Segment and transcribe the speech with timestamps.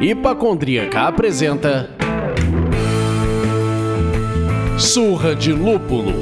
[0.00, 1.90] Hipacondríaca apresenta
[4.78, 6.12] Surra de Lúpulo.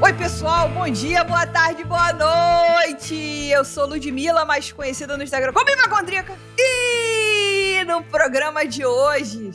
[0.00, 3.48] Oi, pessoal, bom dia, boa tarde, boa noite!
[3.48, 6.36] Eu sou Ludmilla, mais conhecida no Instagram como Hipacondríaca.
[6.58, 9.52] E no programa de hoje,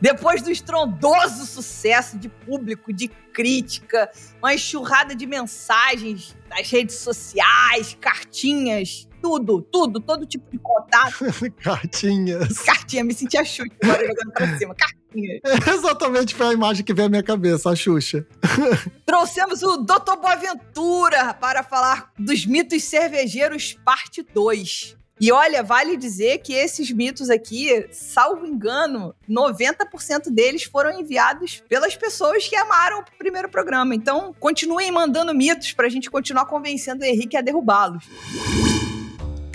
[0.00, 1.45] depois do estrondoso
[1.86, 10.00] sucesso de público, de crítica, uma enxurrada de mensagens nas redes sociais, cartinhas, tudo, tudo,
[10.00, 11.24] todo tipo de contato.
[11.62, 12.58] Cartinhas.
[12.58, 14.74] Cartinha, me senti a Xuxa agora jogando pra cima.
[14.74, 15.40] Cartinha.
[15.74, 18.26] Exatamente foi a imagem que veio à minha cabeça, a Xuxa.
[19.06, 20.16] Trouxemos o Dr.
[20.20, 24.96] Boaventura para falar dos mitos cervejeiros, parte 2.
[25.18, 31.96] E olha, vale dizer que esses mitos aqui, salvo engano, 90% deles foram enviados pelas
[31.96, 33.94] pessoas que amaram o primeiro programa.
[33.94, 38.04] Então, continuem mandando mitos para a gente continuar convencendo o Henrique a derrubá-los.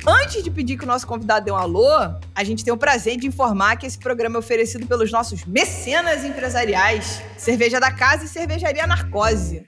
[0.05, 1.87] Antes de pedir que o nosso convidado dê um alô,
[2.33, 6.25] a gente tem o prazer de informar que esse programa é oferecido pelos nossos mecenas
[6.25, 9.63] empresariais, Cerveja da Casa e Cervejaria Narcose.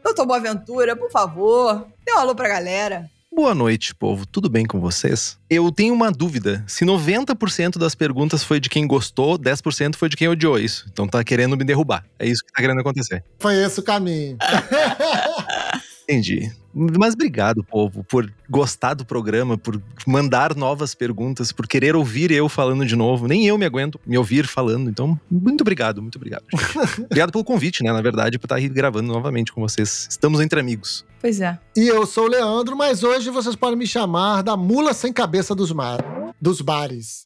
[0.00, 3.10] Doutor Boaventura, por favor, dê um alô pra galera.
[3.34, 4.24] Boa noite, povo.
[4.24, 5.36] Tudo bem com vocês?
[5.50, 6.62] Eu tenho uma dúvida.
[6.68, 10.86] Se 90% das perguntas foi de quem gostou, 10% foi de quem odiou isso.
[10.92, 12.04] Então tá querendo me derrubar.
[12.16, 13.24] É isso que tá querendo acontecer.
[13.40, 14.38] Foi esse o caminho.
[16.04, 16.52] Entendi.
[16.74, 22.48] Mas obrigado, povo, por gostar do programa, por mandar novas perguntas, por querer ouvir eu
[22.48, 23.28] falando de novo.
[23.28, 24.90] Nem eu me aguento me ouvir falando.
[24.90, 26.44] Então, muito obrigado, muito obrigado.
[27.04, 27.92] obrigado pelo convite, né?
[27.92, 30.08] Na verdade, por estar gravando novamente com vocês.
[30.10, 31.04] Estamos entre amigos.
[31.20, 31.58] Pois é.
[31.76, 35.54] E eu sou o Leandro, mas hoje vocês podem me chamar da mula sem cabeça
[35.54, 36.04] dos, mar...
[36.40, 37.24] dos bares.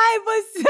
[0.00, 0.64] Ai, você.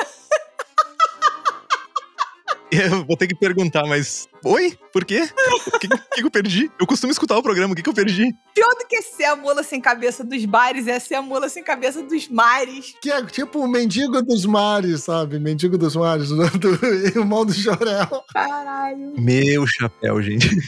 [2.72, 4.28] Eu vou ter que perguntar, mas.
[4.44, 4.76] Oi?
[4.92, 5.28] Por quê?
[5.72, 6.70] O que, que, eu perdi?
[6.80, 8.34] Eu costumo escutar o programa, o que, que eu perdi?
[8.54, 11.62] Pior do que ser a mula sem cabeça dos bares é ser a mula sem
[11.62, 12.94] cabeça dos mares.
[13.00, 15.38] Que é tipo o mendigo dos mares, sabe?
[15.38, 18.24] Mendigo dos mares, do, do irmão do Jorel.
[18.32, 19.14] Caralho.
[19.18, 20.48] Meu chapéu, gente.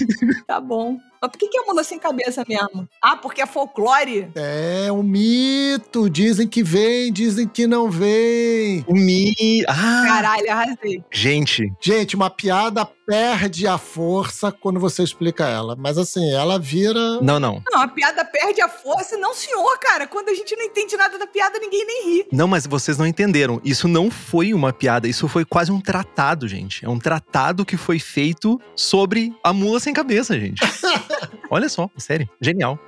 [0.46, 0.98] Tá bom.
[1.20, 2.88] Mas por que, que é mula sem cabeça mesmo?
[3.00, 4.28] Ah, porque é folclore?
[4.34, 6.10] É um mito.
[6.10, 8.84] Dizem que vem, dizem que não vem.
[8.88, 9.32] O Mi.
[9.68, 10.04] Ah!
[10.04, 11.02] Caralho, arrasei.
[11.12, 15.76] Gente, Gente, uma piada perde a força quando você explica ela.
[15.76, 17.20] Mas assim, ela vira.
[17.20, 17.62] não, não.
[17.70, 19.18] Não, a piada perde a força.
[19.18, 20.06] Não, senhor, cara.
[20.06, 22.26] Quando a gente não entende nada da piada, ninguém nem ri.
[22.32, 23.60] Não, mas vocês não entenderam.
[23.62, 26.86] Isso não foi uma piada, isso foi quase um tratado, gente.
[26.86, 30.62] É um tratado que foi feito sobre a mula sem cabeça, gente.
[31.50, 32.26] Olha só, sério.
[32.40, 32.78] Genial.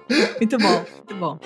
[0.41, 1.39] Muito bom, muito bom.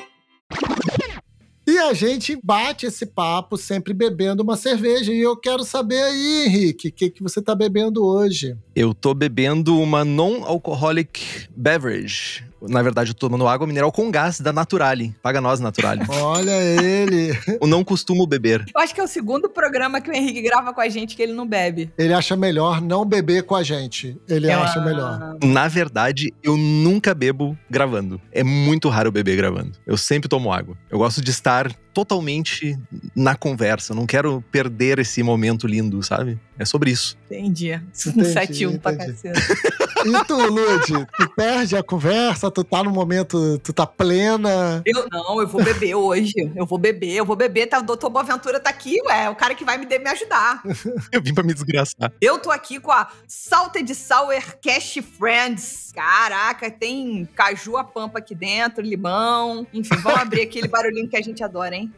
[1.79, 5.13] E a gente bate esse papo sempre bebendo uma cerveja.
[5.13, 8.57] E eu quero saber aí, Henrique, o que, que você tá bebendo hoje?
[8.75, 12.48] Eu tô bebendo uma non-alcoholic beverage.
[12.63, 15.15] Na verdade, eu tô tomando água mineral com gás da Naturale.
[15.23, 16.03] Paga nós, Naturale.
[16.09, 16.51] Olha
[16.83, 17.37] ele.
[17.61, 18.65] eu não costumo beber.
[18.75, 21.23] Eu acho que é o segundo programa que o Henrique grava com a gente que
[21.23, 21.91] ele não bebe.
[21.99, 24.17] Ele acha melhor não beber com a gente.
[24.29, 25.37] Ele É acha melhor.
[25.43, 28.21] Na verdade, eu nunca bebo gravando.
[28.33, 29.73] É muito raro beber gravando.
[29.87, 30.77] Eu sempre tomo água.
[30.91, 32.79] Eu gosto de estar totalmente
[33.15, 33.93] na conversa.
[33.93, 36.39] Eu não quero perder esse momento lindo, sabe?
[36.59, 37.17] É sobre isso.
[37.27, 37.73] Entendi.
[38.07, 39.39] Entendi, 7-1 pra caceta.
[40.05, 44.83] E tu, Lud, tu perde a conversa, tu tá no momento, tu tá plena.
[44.87, 46.33] Eu não, eu vou beber hoje.
[46.55, 47.67] Eu vou beber, eu vou beber.
[47.67, 49.25] Tá, o doutor Boaventura tá aqui, ué.
[49.25, 50.63] É o cara que vai me, de- me ajudar.
[51.13, 52.13] Eu vim pra me desgraçar.
[52.21, 55.91] Eu tô aqui com a Salted Sour Cash Friends.
[55.95, 59.67] Caraca, tem caju a pampa aqui dentro, limão.
[59.73, 61.93] Enfim, vamos abrir aquele barulhinho que a gente adora, hein?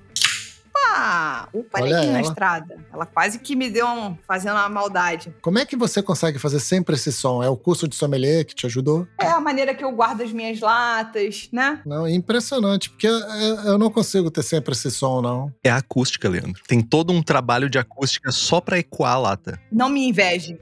[1.74, 2.76] Olha ali na estrada.
[2.92, 4.16] Ela quase que me deu um.
[4.26, 5.34] fazendo uma maldade.
[5.40, 7.42] Como é que você consegue fazer sempre esse som?
[7.42, 9.06] É o curso de sommelier que te ajudou?
[9.18, 11.80] É a maneira que eu guardo as minhas latas, né?
[11.86, 15.52] Não, é impressionante, porque eu, eu não consigo ter sempre esse som, não.
[15.62, 16.62] É a acústica, Leandro.
[16.66, 19.60] Tem todo um trabalho de acústica só pra ecoar a lata.
[19.70, 20.58] Não me inveje.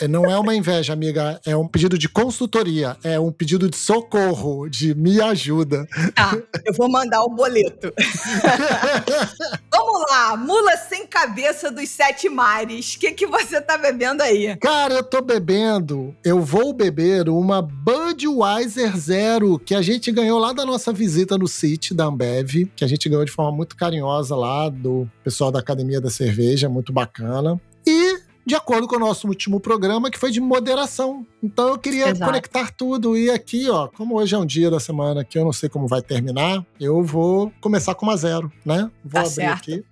[0.00, 1.40] É, Não é uma inveja, amiga.
[1.44, 2.96] É um pedido de consultoria.
[3.02, 5.86] É um pedido de socorro, de me ajuda.
[6.14, 7.92] Tá, eu vou mandar o boleto.
[9.72, 12.94] Vamos lá, mula sem cabeça dos sete mares.
[12.94, 14.56] O que, que você tá bebendo aí?
[14.56, 16.14] Cara, eu tô bebendo.
[16.24, 21.46] Eu vou beber uma Budweiser Zero que a gente ganhou lá da nossa visita no
[21.46, 25.60] City da Ambev, que a gente ganhou de forma muito carinhosa lá do pessoal da
[25.60, 27.60] Academia da Cerveja, muito bacana.
[27.86, 28.13] E
[28.46, 31.26] de acordo com o nosso último programa, que foi de moderação.
[31.42, 32.24] Então eu queria Exato.
[32.24, 33.16] conectar tudo.
[33.16, 35.86] E aqui, ó, como hoje é um dia da semana que eu não sei como
[35.88, 38.90] vai terminar, eu vou começar com uma zero, né?
[39.04, 39.58] Vou Tá abrir certo.
[39.72, 39.84] aqui.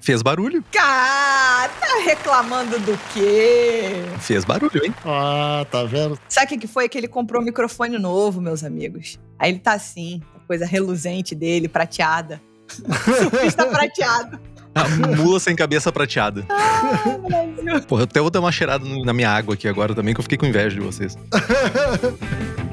[0.00, 0.64] Fez barulho.
[0.72, 3.92] Cara, tá reclamando do quê?
[4.20, 4.94] Fez barulho, hein?
[5.04, 6.18] Ah, tá vendo?
[6.28, 6.88] Sabe o que que foi?
[6.88, 9.18] Que ele comprou um microfone novo, meus amigos.
[9.38, 12.40] Aí ele tá assim, a coisa reluzente dele, prateada.
[12.68, 14.40] Surfista prateado.
[14.78, 16.44] A mula sem cabeça prateada.
[16.48, 17.82] Ah, Brasil.
[17.86, 20.22] Porra, eu até vou dar uma cheirada na minha água aqui agora também, que eu
[20.22, 21.16] fiquei com inveja de vocês.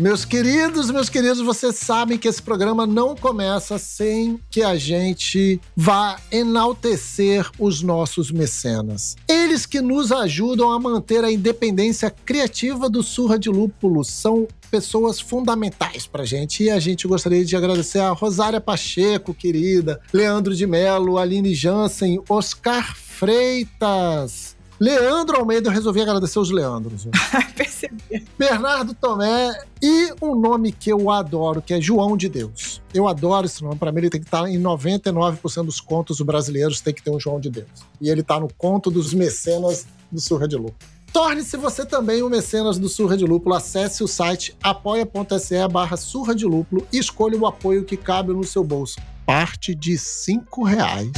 [0.00, 5.60] Meus queridos, meus queridos, vocês sabem que esse programa não começa sem que a gente
[5.76, 9.14] vá enaltecer os nossos mecenas.
[9.28, 15.20] Eles que nos ajudam a manter a independência criativa do Surra de Lúpulo são pessoas
[15.20, 16.62] fundamentais pra gente.
[16.62, 22.22] E a gente gostaria de agradecer a Rosária Pacheco, querida, Leandro de Melo, Aline Jansen,
[22.26, 24.56] Oscar Freitas.
[24.80, 27.06] Leandro Almeida, eu resolvi agradecer os Leandros.
[27.88, 28.26] Percebi.
[28.38, 32.82] Bernardo Tomé e um nome que eu adoro, que é João de Deus.
[32.92, 36.80] Eu adoro esse nome, para mim ele tem que estar em 99% dos contos brasileiros,
[36.80, 37.68] tem que ter um João de Deus.
[38.00, 40.76] E ele tá no conto dos mecenas do Surra de Lúpulo.
[41.12, 43.54] Torne-se você também um mecenas do Surra de Lúpulo.
[43.54, 48.44] Acesse o site apoia.se barra Surra de Lúpulo e escolha o apoio que cabe no
[48.44, 48.96] seu bolso.
[49.26, 51.10] Parte de cinco reais.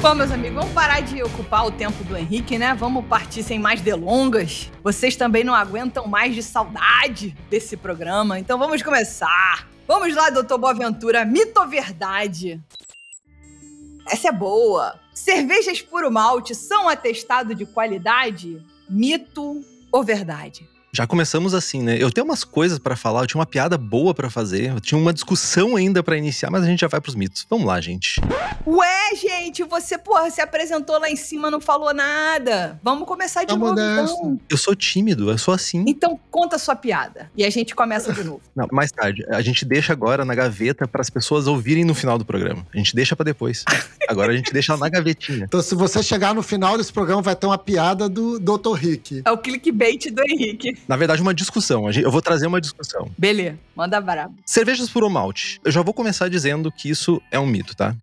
[0.00, 2.72] Bom, meus amigos, vamos parar de ocupar o tempo do Henrique, né?
[2.72, 4.70] Vamos partir sem mais delongas.
[4.82, 9.68] Vocês também não aguentam mais de saudade desse programa, então vamos começar.
[9.88, 12.62] Vamos lá, doutor Boaventura, mito ou verdade?
[14.06, 14.94] Essa é boa.
[15.12, 18.64] Cervejas puro malte são atestado de qualidade?
[18.88, 20.68] Mito ou verdade?
[20.92, 21.96] Já começamos assim, né?
[22.00, 24.98] Eu tenho umas coisas pra falar, eu tinha uma piada boa pra fazer, eu tinha
[24.98, 27.46] uma discussão ainda pra iniciar, mas a gente já vai pros mitos.
[27.48, 28.20] Vamos lá, gente.
[28.66, 32.80] Ué, gente, você, porra, se apresentou lá em cima, não falou nada.
[32.82, 34.40] Vamos começar de Tá novo, então.
[34.48, 35.84] Eu sou tímido, eu sou assim.
[35.86, 37.30] Então conta a sua piada.
[37.36, 38.40] E a gente começa de novo.
[38.56, 39.24] Não, mais tarde.
[39.28, 42.66] A gente deixa agora na gaveta para as pessoas ouvirem no final do programa.
[42.74, 43.64] A gente deixa pra depois.
[44.08, 45.44] Agora a gente deixa ela na gavetinha.
[45.44, 48.72] Então, se você chegar no final desse programa, vai ter uma piada do Dr.
[48.74, 49.22] Rick.
[49.24, 50.77] É o clickbait do Henrique.
[50.86, 51.90] Na verdade, uma discussão.
[51.90, 53.10] Eu vou trazer uma discussão.
[53.16, 54.34] Beleza, manda brabo.
[54.44, 55.60] Cervejas puro malte.
[55.64, 57.94] Eu já vou começar dizendo que isso é um mito, tá?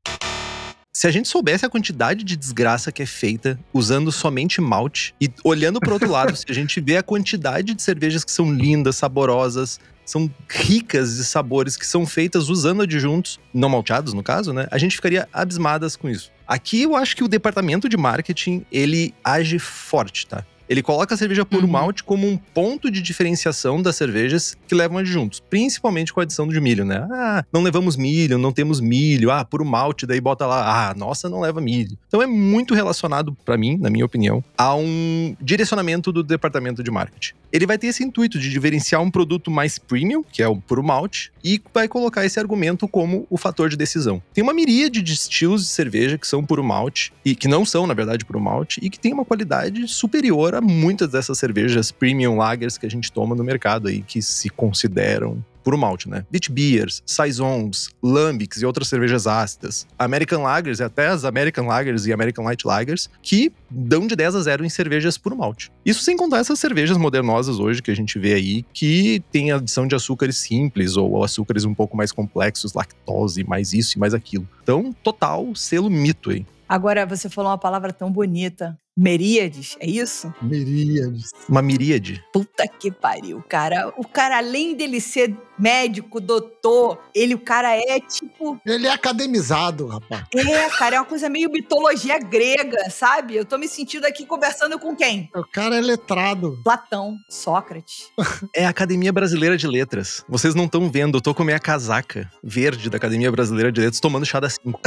[0.96, 5.30] Se a gente soubesse a quantidade de desgraça que é feita usando somente malte e
[5.44, 8.96] olhando pro outro lado, se a gente vê a quantidade de cervejas que são lindas,
[8.96, 14.68] saborosas, são ricas de sabores que são feitas usando adjuntos, não malteados no caso, né?
[14.72, 16.32] A gente ficaria abismadas com isso.
[16.48, 20.46] Aqui eu acho que o departamento de marketing, ele age forte, tá?
[20.68, 21.72] Ele coloca a cerveja puro Uhum.
[21.72, 26.48] malte como um ponto de diferenciação das cervejas que levam adjuntos, principalmente com a adição
[26.48, 27.08] de milho, né?
[27.12, 31.30] Ah, não levamos milho, não temos milho, ah, puro malte, daí bota lá, ah, nossa,
[31.30, 31.98] não leva milho.
[32.08, 36.92] Então é muito relacionado, pra mim, na minha opinião, a um direcionamento do departamento de
[36.92, 37.34] marketing.
[37.52, 40.84] Ele vai ter esse intuito de diferenciar um produto mais premium, que é o puro
[40.84, 44.22] malte, e vai colocar esse argumento como o fator de decisão.
[44.34, 47.88] Tem uma miríade de estilos de cerveja que são puro malte, e que não são,
[47.88, 52.38] na verdade, puro malte, e que tem uma qualidade superior a muitas dessas cervejas premium
[52.38, 56.24] lagers que a gente toma no mercado aí, que se consideram puro malte, né?
[56.30, 59.88] Beach Beers, Saisons, Lambics e outras cervejas ácidas.
[59.98, 64.36] American Lagers e até as American Lagers e American Light Lagers, que dão de 10
[64.36, 65.72] a 0 em cervejas puro malte.
[65.84, 69.88] Isso sem contar essas cervejas modernosas hoje que a gente vê aí, que tem adição
[69.88, 74.48] de açúcares simples ou açúcares um pouco mais complexos, lactose, mais isso e mais aquilo.
[74.62, 76.46] Então, total selo mito aí.
[76.70, 78.78] Agora você falou uma palavra tão bonita.
[78.98, 80.34] Meríades, é isso?
[80.42, 81.32] Miríades.
[81.50, 82.24] Uma miríade.
[82.32, 83.94] Puta que pariu, cara.
[83.98, 88.00] O cara, além dele ser médico, doutor, ele, o cara é
[88.36, 88.60] tipo.
[88.66, 90.24] Ele é academizado, rapaz.
[90.36, 93.36] É, cara, é uma coisa meio mitologia grega, sabe?
[93.36, 95.30] Eu tô me sentindo aqui conversando com quem?
[95.34, 96.60] O cara é letrado.
[96.64, 98.10] Platão, Sócrates.
[98.54, 100.24] É a Academia Brasileira de Letras.
[100.28, 103.82] Vocês não estão vendo, eu tô com a minha casaca verde da Academia Brasileira de
[103.82, 104.80] Letras tomando chá das 5.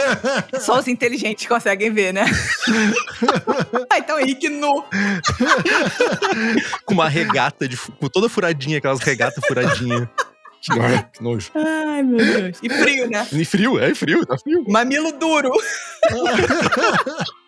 [0.60, 2.24] Só os inteligentes conseguem ver, né?
[3.90, 4.84] ah, então Henrique nu.
[6.84, 10.08] com uma regata de com toda furadinha, aquelas regatas furadinhas.
[11.12, 11.50] Que, nojo.
[11.54, 12.58] Ai, meu Deus.
[12.62, 13.26] E frio, né?
[13.32, 14.64] E frio, é frio, tá frio.
[14.68, 15.50] Mamilo duro.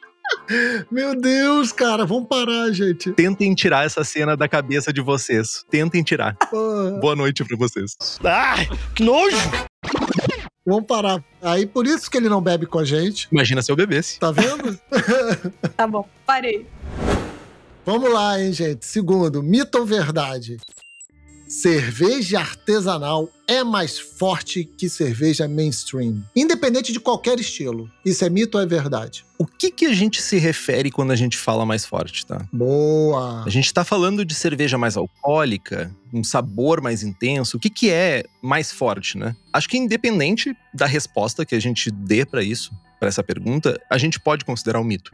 [0.91, 3.13] Meu Deus, cara, vamos parar, gente.
[3.13, 5.65] Tentem tirar essa cena da cabeça de vocês.
[5.71, 6.37] Tentem tirar.
[6.51, 6.91] Pô.
[7.01, 7.97] Boa noite pra vocês.
[8.25, 9.37] Ai, que nojo!
[10.65, 11.23] Vamos parar.
[11.41, 13.29] Aí por isso que ele não bebe com a gente.
[13.33, 14.19] Imagina se eu bebesse.
[14.19, 14.79] Tá vendo?
[15.77, 16.67] Tá bom, parei.
[17.85, 18.87] Vamos lá, hein, gente.
[18.87, 20.57] Segundo, mito ou verdade?
[21.53, 27.91] Cerveja artesanal é mais forte que cerveja mainstream, independente de qualquer estilo.
[28.07, 29.27] Isso é mito ou é verdade?
[29.39, 32.49] O que, que a gente se refere quando a gente fala mais forte, tá?
[32.51, 33.45] Boa!
[33.45, 37.59] A gente tá falando de cerveja mais alcoólica, um sabor mais intenso.
[37.59, 39.37] O que, que é mais forte, né?
[39.53, 43.99] Acho que independente da resposta que a gente dê para isso, para essa pergunta, a
[43.99, 45.13] gente pode considerar um mito.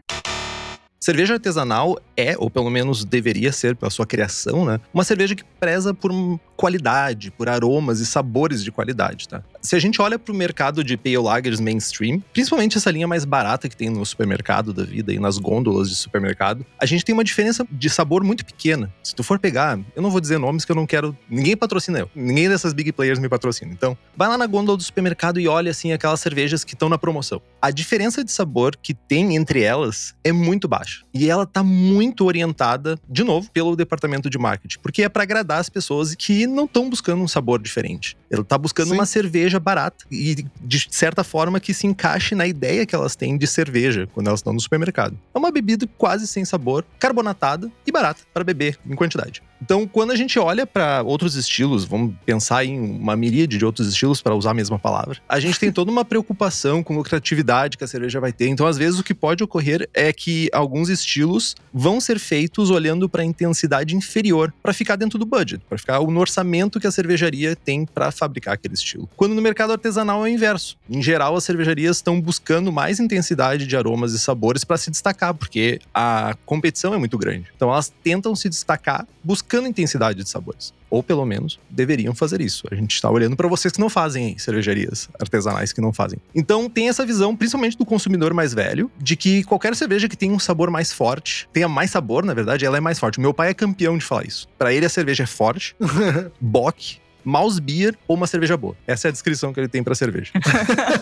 [1.00, 4.80] Cerveja artesanal é, ou pelo menos deveria ser pela sua criação, né?
[4.92, 6.10] Uma cerveja que preza por
[6.56, 9.44] qualidade, por aromas e sabores de qualidade, tá?
[9.62, 13.24] Se a gente olha para o mercado de pale lagers mainstream, principalmente essa linha mais
[13.24, 17.12] barata que tem no supermercado da vida e nas gôndolas de supermercado, a gente tem
[17.12, 18.92] uma diferença de sabor muito pequena.
[19.04, 22.00] Se tu for pegar, eu não vou dizer nomes que eu não quero, ninguém patrocina
[22.00, 22.10] eu.
[22.12, 23.72] Ninguém dessas big players me patrocina.
[23.72, 26.98] Então, vai lá na gôndola do supermercado e olha assim aquelas cervejas que estão na
[26.98, 27.40] promoção.
[27.62, 30.87] A diferença de sabor que tem entre elas é muito baixa.
[31.12, 35.58] E ela tá muito orientada, de novo, pelo departamento de marketing, porque é para agradar
[35.58, 38.16] as pessoas que não estão buscando um sabor diferente.
[38.30, 38.94] Ela tá buscando Sim.
[38.94, 43.36] uma cerveja barata e de certa forma que se encaixe na ideia que elas têm
[43.36, 45.18] de cerveja quando elas estão no supermercado.
[45.34, 49.42] É uma bebida quase sem sabor, carbonatada e barata para beber em quantidade.
[49.60, 53.88] Então, quando a gente olha para outros estilos, vamos pensar em uma miríade de outros
[53.88, 57.84] estilos para usar a mesma palavra, a gente tem toda uma preocupação com lucratividade que
[57.84, 58.48] a cerveja vai ter.
[58.48, 63.08] Então, às vezes o que pode ocorrer é que alguns estilos vão ser feitos olhando
[63.08, 66.90] para a intensidade inferior para ficar dentro do budget, para ficar no orçamento que a
[66.90, 69.08] cervejaria tem para fabricar aquele estilo.
[69.16, 70.76] Quando no mercado artesanal é o inverso.
[70.88, 75.34] Em geral, as cervejarias estão buscando mais intensidade de aromas e sabores para se destacar,
[75.34, 77.46] porque a competição é muito grande.
[77.56, 80.72] Então, elas tentam se destacar buscando intensidade de sabores.
[80.90, 82.66] Ou pelo menos deveriam fazer isso.
[82.70, 86.18] A gente está olhando para vocês que não fazem cervejarias artesanais que não fazem.
[86.34, 90.32] Então tem essa visão, principalmente do consumidor mais velho, de que qualquer cerveja que tenha
[90.32, 93.18] um sabor mais forte, tenha mais sabor, na verdade, ela é mais forte.
[93.18, 94.48] O meu pai é campeão de falar isso.
[94.56, 95.76] Para ele a cerveja é forte,
[96.40, 98.76] bock, mouse beer ou uma cerveja boa.
[98.86, 100.32] Essa é a descrição que ele tem pra cerveja.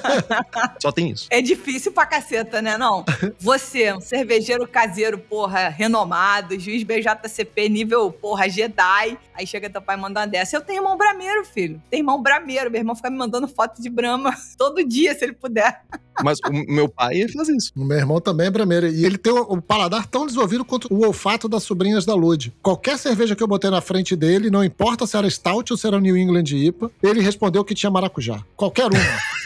[0.81, 1.27] Só tem isso.
[1.31, 2.77] É difícil pra caceta, né?
[2.77, 3.05] Não.
[3.39, 9.19] Você, um cervejeiro caseiro, porra, renomado, juiz BJCP nível, porra, Jedi.
[9.35, 10.57] Aí chega teu pai e manda uma dessa.
[10.57, 11.81] Eu tenho irmão brameiro, filho.
[11.91, 12.71] Tem irmão brameiro.
[12.71, 15.83] Meu irmão fica me mandando foto de brama todo dia, se ele puder.
[16.25, 17.73] Mas o meu pai ele faz isso.
[17.77, 18.89] O meu irmão também é brameiro.
[18.89, 22.55] E ele tem o, o paladar tão desenvolvido quanto o olfato das sobrinhas da Lud.
[22.63, 25.87] Qualquer cerveja que eu botei na frente dele, não importa se era Stout ou se
[25.87, 28.43] era New England IPA, ele respondeu que tinha maracujá.
[28.57, 29.01] Qualquer uma.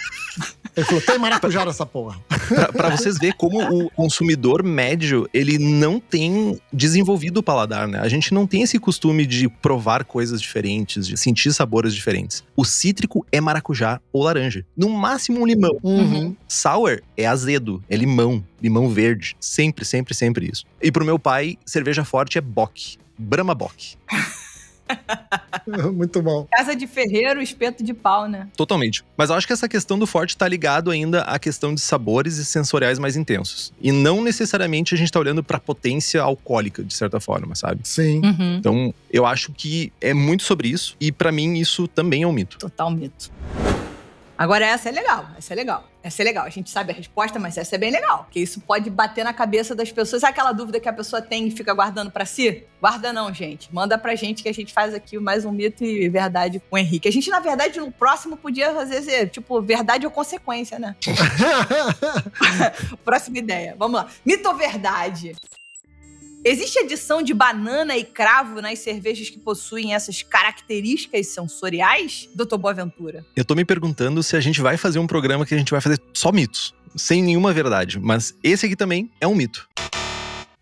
[0.76, 2.16] Ele falou, tem maracujá nessa porra.
[2.48, 7.98] Pra, pra vocês verem como o consumidor médio, ele não tem desenvolvido o paladar, né?
[8.00, 12.44] A gente não tem esse costume de provar coisas diferentes, de sentir sabores diferentes.
[12.56, 14.64] O cítrico é maracujá ou laranja.
[14.76, 15.76] No máximo um limão.
[15.82, 16.36] Uhum.
[16.46, 19.36] Sour é azedo, é limão, limão verde.
[19.40, 20.64] Sempre, sempre, sempre isso.
[20.80, 22.96] E pro meu pai, cerveja forte é bock.
[23.18, 23.96] Brahma Bock.
[25.92, 26.46] Muito bom.
[26.50, 28.48] Casa de ferreiro, espeto de pau, né?
[28.56, 29.04] Totalmente.
[29.16, 32.36] Mas eu acho que essa questão do forte tá ligado ainda à questão de sabores
[32.36, 33.72] e sensoriais mais intensos.
[33.80, 37.80] E não necessariamente a gente tá olhando pra potência alcoólica, de certa forma, sabe?
[37.84, 38.20] Sim.
[38.24, 38.56] Uhum.
[38.58, 40.96] Então, eu acho que é muito sobre isso.
[41.00, 42.58] E pra mim, isso também é um mito.
[42.58, 43.30] Total mito.
[44.40, 45.84] Agora, essa é legal, essa é legal.
[46.02, 46.46] Essa é legal.
[46.46, 48.24] A gente sabe a resposta, mas essa é bem legal.
[48.24, 50.22] Porque isso pode bater na cabeça das pessoas.
[50.22, 52.64] Sabe aquela dúvida que a pessoa tem e fica guardando pra si?
[52.80, 53.68] Guarda não, gente.
[53.70, 56.78] Manda pra gente que a gente faz aqui mais um mito e verdade com o
[56.78, 57.06] Henrique.
[57.06, 60.96] A gente, na verdade, no próximo podia fazer, ser, tipo, verdade ou consequência, né?
[63.04, 63.76] Próxima ideia.
[63.78, 64.08] Vamos lá.
[64.24, 65.36] Mito ou verdade?
[66.42, 73.26] Existe adição de banana e cravo nas cervejas que possuem essas características sensoriais, doutor Boaventura?
[73.36, 75.82] Eu tô me perguntando se a gente vai fazer um programa que a gente vai
[75.82, 78.00] fazer só mitos, sem nenhuma verdade.
[78.00, 79.68] Mas esse aqui também é um mito.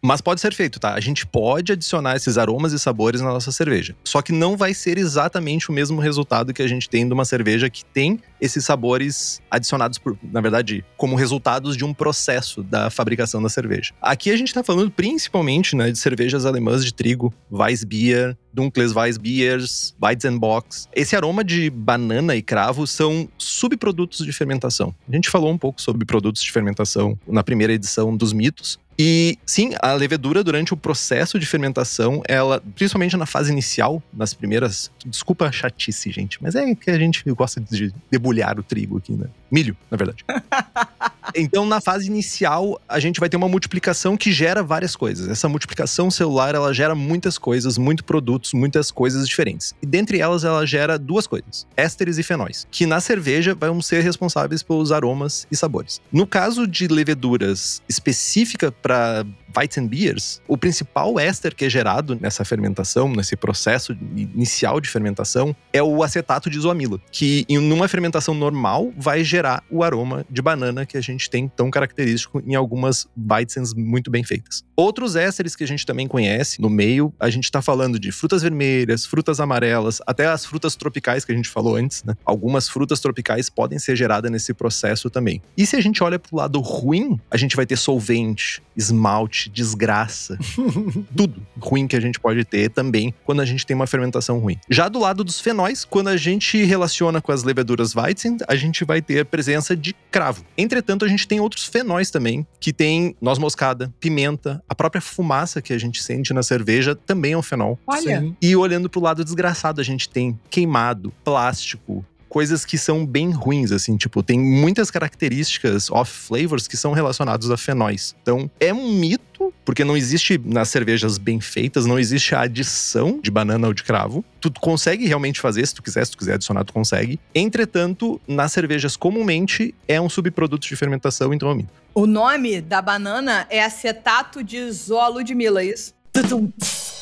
[0.00, 0.94] Mas pode ser feito, tá?
[0.94, 3.96] A gente pode adicionar esses aromas e sabores na nossa cerveja.
[4.04, 7.24] Só que não vai ser exatamente o mesmo resultado que a gente tem de uma
[7.24, 12.90] cerveja que tem esses sabores adicionados, por, na verdade, como resultados de um processo da
[12.90, 13.92] fabricação da cerveja.
[14.00, 19.94] Aqui a gente tá falando principalmente né, de cervejas alemãs de trigo, Weissbier, Dunkles Weissbiers,
[20.00, 20.88] Weizenbox.
[20.94, 24.94] Esse aroma de banana e cravo são subprodutos de fermentação.
[25.08, 28.78] A gente falou um pouco sobre produtos de fermentação na primeira edição dos mitos.
[28.98, 34.34] E sim, a levedura durante o processo de fermentação, ela, principalmente na fase inicial, nas
[34.34, 34.90] primeiras.
[35.06, 39.12] Desculpa a chatice, gente, mas é que a gente gosta de debulhar o trigo aqui,
[39.12, 39.26] né?
[39.50, 40.24] Milho, na verdade.
[41.34, 45.28] Então, na fase inicial, a gente vai ter uma multiplicação que gera várias coisas.
[45.28, 49.74] Essa multiplicação celular, ela gera muitas coisas, muitos produtos, muitas coisas diferentes.
[49.82, 54.02] E dentre elas, ela gera duas coisas: ésteres e fenóis, que na cerveja vão ser
[54.02, 56.00] responsáveis pelos aromas e sabores.
[56.12, 59.24] No caso de leveduras específica para
[59.58, 65.54] Weizen Beers, o principal éster que é gerado nessa fermentação, nesse processo inicial de fermentação,
[65.72, 70.40] é o acetato de isoamila, que em uma fermentação normal vai gerar o aroma de
[70.40, 74.64] banana que a gente tem tão característico em algumas Weizens muito bem feitas.
[74.76, 78.42] Outros ésteres que a gente também conhece no meio, a gente está falando de frutas
[78.42, 82.14] vermelhas, frutas amarelas, até as frutas tropicais que a gente falou antes, né?
[82.24, 85.42] Algumas frutas tropicais podem ser geradas nesse processo também.
[85.56, 89.47] E se a gente olha para o lado ruim, a gente vai ter solvente, esmalte,
[89.48, 90.38] desgraça,
[91.16, 94.58] tudo ruim que a gente pode ter também quando a gente tem uma fermentação ruim.
[94.68, 98.84] Já do lado dos fenóis, quando a gente relaciona com as leveduras Weizen, a gente
[98.84, 100.44] vai ter a presença de cravo.
[100.56, 105.60] Entretanto, a gente tem outros fenóis também, que tem noz moscada, pimenta, a própria fumaça
[105.62, 107.78] que a gente sente na cerveja também é um fenol.
[107.86, 108.20] Olha.
[108.20, 108.36] Sim.
[108.40, 113.73] E olhando pro lado desgraçado, a gente tem queimado, plástico, coisas que são bem ruins,
[113.73, 118.14] assim, tipo, tem muitas características off flavors que são relacionados a fenóis.
[118.23, 123.20] Então, é um mito, porque não existe nas cervejas bem feitas, não existe a adição
[123.23, 124.25] de banana ou de cravo.
[124.40, 127.18] Tu consegue realmente fazer, se tu quiser, se tu quiser adicionar, tu consegue.
[127.35, 131.73] Entretanto, nas cervejas comumente é um subproduto de fermentação, então é um mito.
[131.94, 135.94] O nome da banana é acetato de zooludmila, isso?
[136.12, 136.52] Tutum.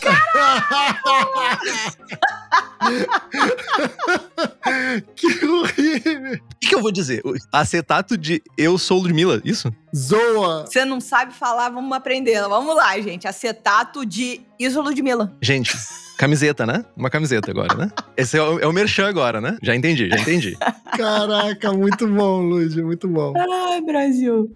[5.15, 6.35] que horrível!
[6.35, 7.23] O que, que eu vou dizer?
[7.53, 9.71] Acetato de eu sou Ludmilla, isso?
[9.95, 10.65] Zoa!
[10.67, 12.41] Você não sabe falar, vamos aprender.
[12.43, 13.29] Vamos lá, gente.
[13.29, 15.35] Acetato de isoludmila.
[15.41, 15.73] Gente,
[16.19, 16.85] camiseta, né?
[16.97, 17.91] Uma camiseta agora, né?
[18.17, 19.57] Esse é o, é o merchan agora, né?
[19.63, 20.57] Já entendi, já entendi.
[20.97, 23.33] Caraca, muito bom, Lud, muito bom.
[23.37, 24.51] Ai, Brasil.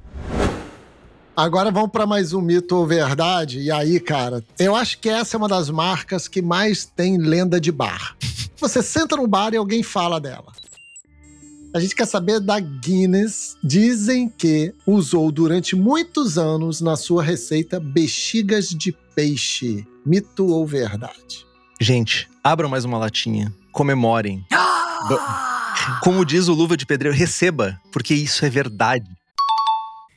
[1.36, 3.60] Agora vamos para mais um mito ou verdade.
[3.60, 7.60] E aí, cara, eu acho que essa é uma das marcas que mais tem lenda
[7.60, 8.16] de bar.
[8.58, 10.52] Você senta no bar e alguém fala dela.
[11.72, 13.56] A gente quer saber da Guinness.
[13.62, 19.86] Dizem que usou durante muitos anos na sua receita bexigas de peixe.
[20.04, 21.46] Mito ou verdade?
[21.80, 23.54] Gente, abram mais uma latinha.
[23.70, 24.44] Comemorem.
[26.02, 29.08] Como diz o Luva de Pedreiro, receba, porque isso é verdade.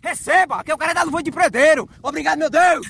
[0.03, 1.89] Receba, que é o cara da luva de predeiro.
[2.01, 2.85] Obrigado, meu Deus.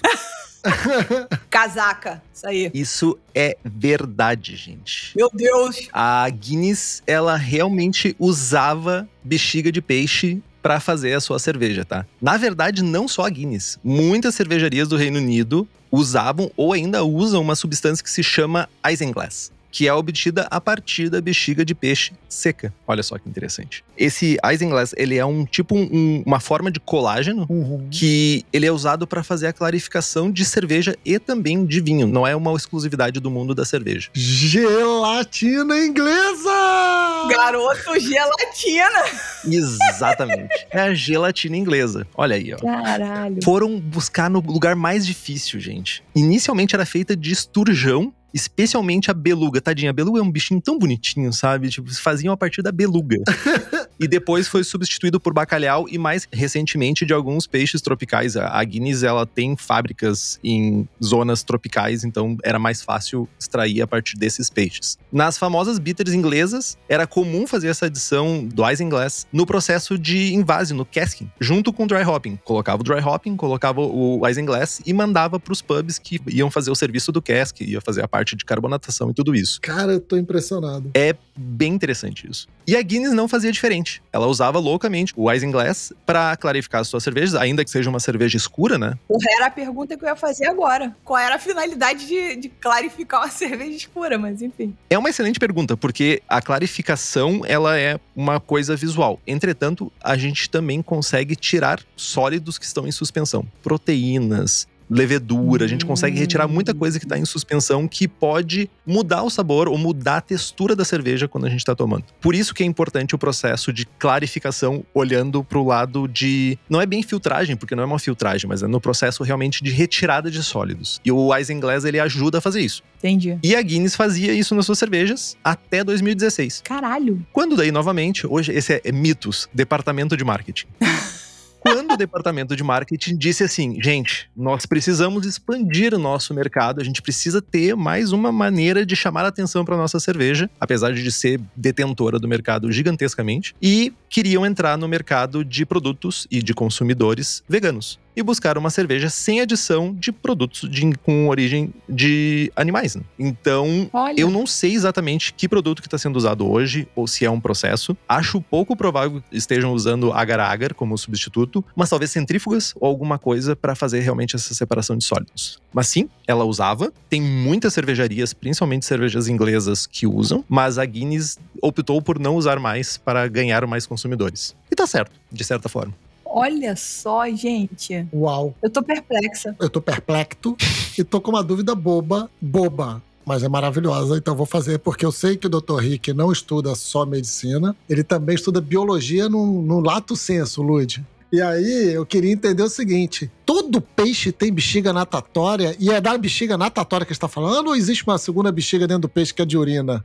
[1.50, 2.24] Casaca.
[2.34, 2.72] Isso aí.
[2.74, 5.16] Isso é verdade, gente.
[5.16, 5.90] Meu Deus.
[5.94, 12.06] A Guinness, ela realmente usava bexiga de peixe para fazer a sua cerveja, tá?
[12.22, 13.78] Na verdade, não só a Guinness.
[13.84, 19.52] Muitas cervejarias do Reino Unido usavam ou ainda usam uma substância que se chama isinglass,
[19.76, 22.72] que é obtida a partir da bexiga de peixe seca.
[22.88, 23.84] Olha só que interessante.
[23.98, 27.88] Esse isinglass, ele é um tipo um- uma forma de colágeno Uhum.
[27.90, 32.06] que ele é usado para fazer a clarificação de cerveja e também de vinho.
[32.06, 34.10] Não é uma exclusividade do mundo da cerveja.
[34.14, 37.28] Gelatina inglesa!
[37.30, 39.04] Garoto gelatina.
[39.46, 40.68] Exatamente.
[40.72, 42.06] é a gelatina inglesa.
[42.16, 42.58] Olha aí, ó.
[42.58, 43.40] Caralho.
[43.44, 46.04] Foram buscar no lugar mais difícil, gente.
[46.16, 49.62] Inicialmente era feita de esturjão, especialmente a beluga.
[49.62, 51.70] Tadinha, a beluga é um bichinho tão bonitinho, sabe?
[51.70, 53.18] Tipo, faziam a partir da beluga.
[54.00, 58.36] e depois foi substituído por bacalhau e mais recentemente de alguns peixes tropicais.
[58.36, 64.18] A Guinness, ela tem fábricas em zonas tropicais, então era mais fácil extrair a partir
[64.18, 64.98] desses peixes.
[65.12, 70.74] Nas famosas bitters inglesas, era comum fazer essa adição do isinglass no processo de invase,
[70.74, 72.38] no casking, junto com o dry hopping.
[72.44, 76.72] Colocava o dry hopping, colocava o isinglass e mandava para os pubs que iam fazer
[76.72, 79.60] o serviço do cask, ia fazer a parte de carbonatação e tudo isso.
[79.62, 80.92] Cara, eu tô impressionado.
[80.94, 82.48] É bem interessante isso.
[82.68, 83.52] E a Guinness não fazia
[83.84, 84.02] diferente.
[84.12, 88.38] Ela usava loucamente o isinglass para clarificar as suas cervejas, ainda que seja uma cerveja
[88.38, 88.98] escura, né?
[89.38, 90.96] Era a pergunta que eu ia fazer agora.
[91.04, 94.76] Qual era a finalidade de, de clarificar uma cerveja escura, mas enfim.
[94.90, 99.20] É uma excelente pergunta, porque a clarificação ela é uma coisa visual.
[99.28, 105.86] Entretanto, a gente também consegue tirar sólidos que estão em suspensão, proteínas, levedura, a gente
[105.86, 110.18] consegue retirar muita coisa que está em suspensão que pode mudar o sabor ou mudar
[110.18, 112.06] a textura da cerveja quando a gente está tomando.
[112.22, 116.82] Por isso que é importante o processo de clarificação olhando para o lado de não
[116.82, 120.30] é bem filtragem, porque não é uma filtragem, mas é no processo realmente de retirada
[120.30, 121.00] de sólidos.
[121.04, 122.84] E o Isinglass ele ajuda a fazer isso.
[123.00, 123.38] Entendi.
[123.44, 126.62] E a Guinness fazia isso nas suas cervejas até 2016.
[126.64, 127.26] Caralho.
[127.34, 130.68] Quando daí, novamente, hoje esse é, é mitos, departamento de marketing.
[131.64, 136.84] Quando do departamento de marketing disse assim: gente, nós precisamos expandir o nosso mercado, a
[136.84, 141.12] gente precisa ter mais uma maneira de chamar a atenção para nossa cerveja, apesar de
[141.12, 147.44] ser detentora do mercado gigantescamente, e queriam entrar no mercado de produtos e de consumidores
[147.48, 152.96] veganos e buscar uma cerveja sem adição de produtos de, com origem de animais.
[152.96, 153.04] Né?
[153.18, 154.20] Então, Olha.
[154.20, 157.40] eu não sei exatamente que produto que está sendo usado hoje ou se é um
[157.40, 157.96] processo.
[158.08, 163.56] Acho pouco provável que estejam usando agar-agar como substituto, mas talvez centrífugas ou alguma coisa
[163.56, 165.62] para fazer realmente essa separação de sólidos.
[165.74, 166.92] Mas sim, ela usava.
[167.10, 172.60] Tem muitas cervejarias, principalmente cervejas inglesas, que usam, mas a Guinness optou por não usar
[172.60, 174.56] mais para ganhar mais consumidores.
[174.72, 175.94] E tá certo, de certa forma.
[176.36, 178.08] Olha só, gente.
[178.12, 178.56] Uau.
[178.60, 179.56] Eu tô perplexa.
[179.60, 180.58] Eu tô perplexo
[180.98, 183.04] e tô com uma dúvida boba, boba.
[183.24, 185.78] Mas é maravilhosa, então vou fazer, porque eu sei que o Dr.
[185.78, 191.06] Rick não estuda só medicina, ele também estuda biologia no, no lato senso, Lud.
[191.32, 196.18] E aí, eu queria entender o seguinte: todo peixe tem bexiga natatória e é da
[196.18, 199.46] bexiga natatória que está falando ou existe uma segunda bexiga dentro do peixe que é
[199.46, 200.04] de urina?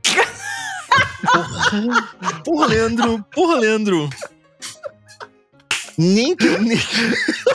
[2.44, 3.24] Porra, Leandro!
[3.34, 4.10] Porra, Leandro!
[5.98, 6.48] Nem que.
[6.58, 6.78] Nem...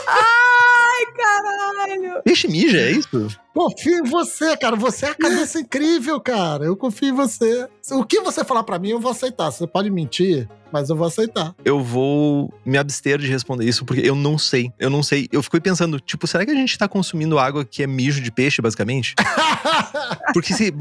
[0.07, 2.21] Ai, caralho.
[2.23, 3.27] Peixe mija, é isso?
[3.53, 4.75] Confio em você, cara.
[4.75, 6.65] Você é a cabeça incrível, cara.
[6.65, 7.69] Eu confio em você.
[7.91, 9.49] O que você falar pra mim, eu vou aceitar.
[9.49, 11.53] Você pode mentir, mas eu vou aceitar.
[11.63, 14.71] Eu vou me abster de responder isso, porque eu não sei.
[14.79, 15.29] Eu não sei.
[15.31, 18.31] Eu fiquei pensando, tipo, será que a gente tá consumindo água que é mijo de
[18.31, 19.13] peixe, basicamente?
[20.33, 20.73] Porque se.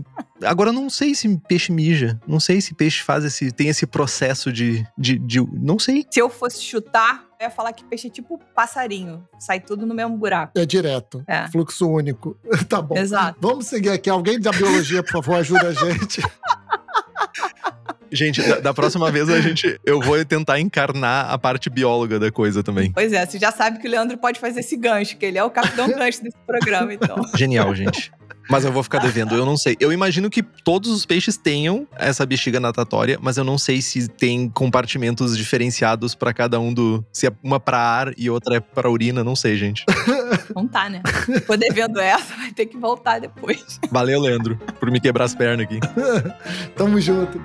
[0.42, 2.18] Agora eu não sei se peixe mija.
[2.26, 3.52] Não sei se peixe faz esse.
[3.52, 4.86] tem esse processo de.
[4.96, 6.06] de, de não sei.
[6.10, 9.26] Se eu fosse chutar, eu ia falar que peixe é tipo passarinho.
[9.38, 10.58] Sai tudo no mesmo buraco.
[10.58, 11.22] É direto.
[11.26, 11.48] É.
[11.48, 12.36] Fluxo único.
[12.68, 12.96] Tá bom.
[12.96, 13.36] Exato.
[13.40, 14.08] Vamos seguir aqui.
[14.08, 16.22] Alguém da biologia, por favor, ajuda a gente.
[18.12, 19.80] Gente, da, da próxima vez a gente.
[19.84, 22.92] Eu vou tentar encarnar a parte bióloga da coisa também.
[22.92, 25.44] Pois é, você já sabe que o Leandro pode fazer esse gancho, que ele é
[25.44, 27.16] o capitão gancho desse programa, então.
[27.34, 28.12] Genial, gente.
[28.50, 29.76] Mas eu vou ficar devendo, eu não sei.
[29.80, 34.08] Eu imagino que todos os peixes tenham essa bexiga natatória, mas eu não sei se
[34.08, 37.04] tem compartimentos diferenciados pra cada um do.
[37.12, 39.84] Se é uma pra ar e outra é pra urina, não sei, gente.
[40.54, 41.02] Não tá, né?
[41.46, 43.80] Tô devendo essa, vai ter que voltar depois.
[43.90, 45.80] Valeu, Leandro, por me quebrar as pernas aqui.
[46.76, 47.40] Tamo junto.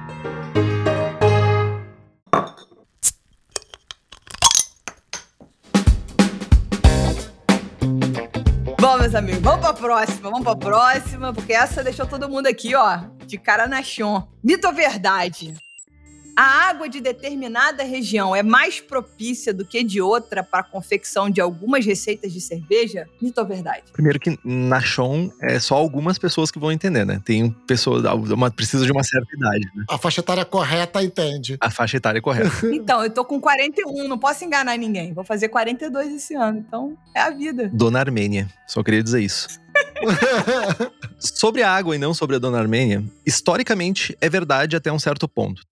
[9.00, 13.02] Meus amigos, vamos pra próxima, vamos pra próxima, porque essa deixou todo mundo aqui, ó,
[13.26, 14.28] de cara na chão.
[14.44, 15.54] Mito ou verdade?
[16.38, 21.32] A água de determinada região é mais propícia do que de outra para a confecção
[21.32, 23.08] de algumas receitas de cerveja?
[23.20, 23.86] Mito ou verdade?
[23.92, 27.20] Primeiro que na Chon é só algumas pessoas que vão entender, né?
[27.26, 28.04] Tem pessoas.
[28.32, 29.86] Uma, precisa de uma certa idade, né?
[29.90, 31.58] A faixa etária correta entende.
[31.60, 32.52] A faixa etária é correta.
[32.78, 35.12] Então, eu tô com 41, não posso enganar ninguém.
[35.14, 37.72] Vou fazer 42 esse ano, então é a vida.
[37.74, 38.48] Dona Armênia.
[38.68, 39.48] Só queria dizer isso.
[41.18, 45.28] Sobre a água e não sobre a Dona Armênia, historicamente é verdade até um certo
[45.28, 45.64] ponto.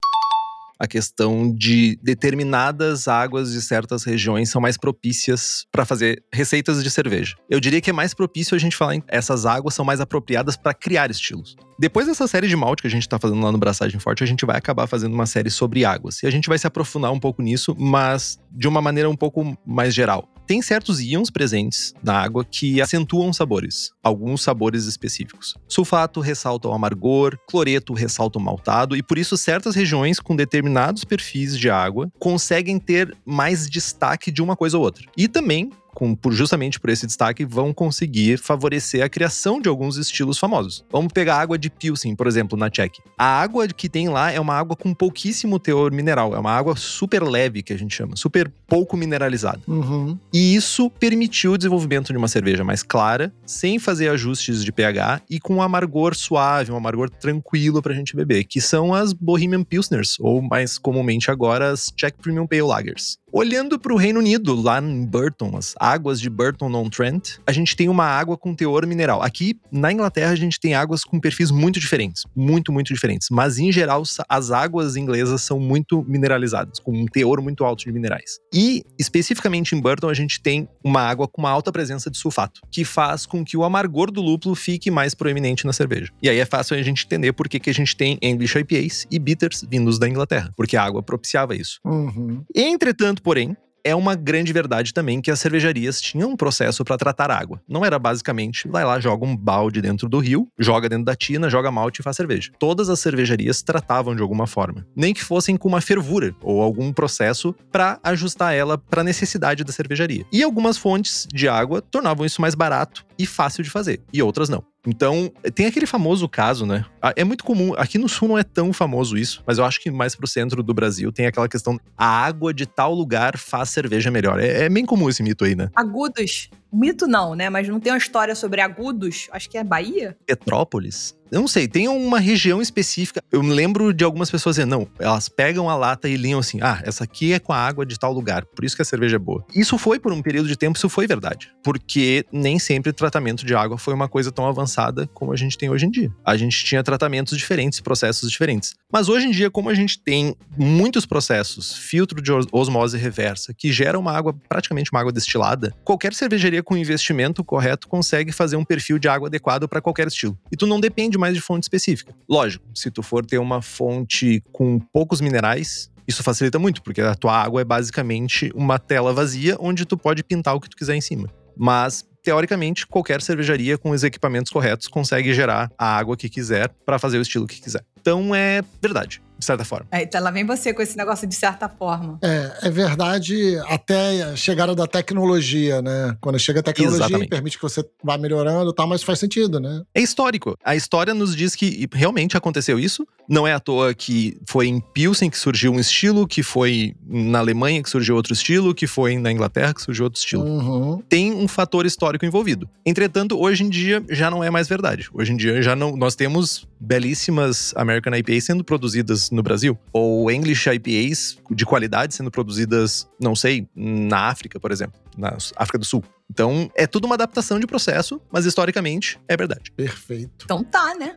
[0.79, 6.91] A questão de determinadas águas de certas regiões são mais propícias para fazer receitas de
[6.91, 7.35] cerveja.
[7.49, 10.57] Eu diria que é mais propício a gente falar em essas águas são mais apropriadas
[10.57, 11.55] para criar estilos.
[11.77, 14.27] Depois dessa série de malte que a gente tá fazendo lá no Braçagem Forte, a
[14.27, 16.23] gente vai acabar fazendo uma série sobre águas.
[16.23, 19.57] E a gente vai se aprofundar um pouco nisso, mas de uma maneira um pouco
[19.65, 20.29] mais geral.
[20.47, 25.55] Tem certos íons presentes na água que acentuam sabores, alguns sabores específicos.
[25.67, 31.03] Sulfato ressalta o amargor, cloreto ressalta o maltado, e por isso certas regiões com determinados
[31.03, 35.03] perfis de água conseguem ter mais destaque de uma coisa ou outra.
[35.17, 39.97] E também com, por, justamente por esse destaque, vão conseguir favorecer a criação de alguns
[39.97, 40.86] estilos famosos.
[40.91, 42.99] Vamos pegar a água de Pilsen, por exemplo, na Tchek.
[43.17, 46.75] A água que tem lá é uma água com pouquíssimo teor mineral, é uma água
[46.75, 49.62] super leve, que a gente chama, super pouco mineralizada.
[49.67, 50.17] Uhum.
[50.34, 55.21] E isso permitiu o desenvolvimento de uma cerveja mais clara, sem fazer ajustes de pH
[55.29, 59.63] e com um amargor suave, um amargor tranquilo pra gente beber, que são as Bohemian
[59.63, 63.17] Pilsners, ou mais comumente agora as Czech Premium Pale Lagers.
[63.31, 67.89] Olhando para o Reino Unido, lá em Burton, as águas de Burton-on-Trent, a gente tem
[67.89, 69.21] uma água com teor mineral.
[69.21, 73.28] Aqui na Inglaterra a gente tem águas com perfis muito diferentes, muito, muito diferentes.
[73.30, 77.91] Mas em geral as águas inglesas são muito mineralizadas, com um teor muito alto de
[77.91, 78.39] minerais.
[78.52, 82.62] E especificamente em Burton a gente tem uma água com uma alta presença de sulfato,
[82.71, 86.12] que faz com que o amargor do lúpulo fique mais proeminente na cerveja.
[86.21, 89.06] E aí é fácil a gente entender por que, que a gente tem English IPAs
[89.12, 91.80] e bitters vindos da Inglaterra, porque a água propiciava isso.
[91.86, 92.43] Uhum.
[92.56, 97.30] Entretanto, porém, é uma grande verdade também que as cervejarias tinham um processo para tratar
[97.30, 97.62] água.
[97.69, 101.52] Não era basicamente, vai lá, joga um balde dentro do rio, joga dentro da tina,
[101.52, 102.52] joga malte e faz cerveja.
[102.58, 106.91] Todas as cervejarias tratavam de alguma forma, nem que fossem com uma fervura ou algum
[106.91, 110.26] processo para ajustar ela para a necessidade da cervejaria.
[110.32, 114.50] E algumas fontes de água tornavam isso mais barato e fácil de fazer, e outras
[114.50, 114.63] não.
[114.86, 116.86] Então, tem aquele famoso caso, né?
[117.02, 119.82] Ah, É muito comum, aqui no sul não é tão famoso isso, mas eu acho
[119.82, 123.69] que mais pro centro do Brasil tem aquela questão: a água de tal lugar faz
[123.69, 124.39] cerveja melhor.
[124.39, 125.69] É, é bem comum esse mito aí, né?
[125.76, 126.50] Agudos.
[126.71, 127.50] Mito não, né?
[127.50, 129.28] Mas não tem uma história sobre agudos?
[129.32, 130.17] Acho que é Bahia?
[130.26, 131.15] Petrópolis?
[131.31, 133.21] Eu não sei, tem uma região específica.
[133.31, 136.59] Eu me lembro de algumas pessoas dizendo, não, elas pegam a lata e linham assim:
[136.61, 139.15] ah, essa aqui é com a água de tal lugar, por isso que a cerveja
[139.15, 139.43] é boa.
[139.53, 141.51] Isso foi por um período de tempo, isso foi verdade.
[141.63, 145.69] Porque nem sempre tratamento de água foi uma coisa tão avançada como a gente tem
[145.69, 146.11] hoje em dia.
[146.23, 148.75] A gente tinha tratamentos diferentes, processos diferentes.
[148.91, 153.53] Mas hoje em dia, como a gente tem muitos processos, filtro de os- osmose reversa,
[153.53, 158.55] que gera uma água, praticamente uma água destilada, qualquer cervejaria com investimento correto consegue fazer
[158.55, 160.38] um perfil de água adequado para qualquer estilo.
[160.51, 162.15] E tu não depende mais de fonte específica.
[162.29, 167.15] Lógico, se tu for ter uma fonte com poucos minerais, isso facilita muito, porque a
[167.15, 170.95] tua água é basicamente uma tela vazia onde tu pode pintar o que tu quiser
[170.95, 171.29] em cima.
[171.57, 176.97] Mas teoricamente, qualquer cervejaria com os equipamentos corretos consegue gerar a água que quiser para
[176.97, 177.85] fazer o estilo que quiser.
[178.01, 179.88] Então é verdade, de certa forma.
[179.91, 182.17] Aí tá, lá vem você com esse negócio de certa forma.
[182.21, 186.15] É, é verdade até a chegada da tecnologia, né?
[186.21, 187.30] Quando chega a tecnologia, Exatamente.
[187.30, 189.84] permite que você vá melhorando e tal, mas faz sentido, né?
[189.93, 190.58] É histórico.
[190.63, 193.06] A história nos diz que realmente aconteceu isso.
[193.28, 197.39] Não é à toa que foi em Pilsen que surgiu um estilo, que foi na
[197.39, 200.43] Alemanha que surgiu outro estilo, que foi na Inglaterra que surgiu outro estilo.
[200.43, 201.02] Uhum.
[201.10, 202.69] Tem um fator histórico envolvido.
[202.86, 205.10] Entretanto, hoje em dia já não é mais verdade.
[205.13, 205.95] Hoje em dia já não.
[205.95, 212.31] Nós temos belíssimas American IPAs sendo produzidas no Brasil, ou English IPAs de qualidade sendo
[212.31, 216.03] produzidas, não sei, na África, por exemplo, na África do Sul.
[216.29, 219.71] Então, é tudo uma adaptação de processo, mas historicamente é verdade.
[219.71, 220.45] Perfeito.
[220.45, 221.15] Então tá, né?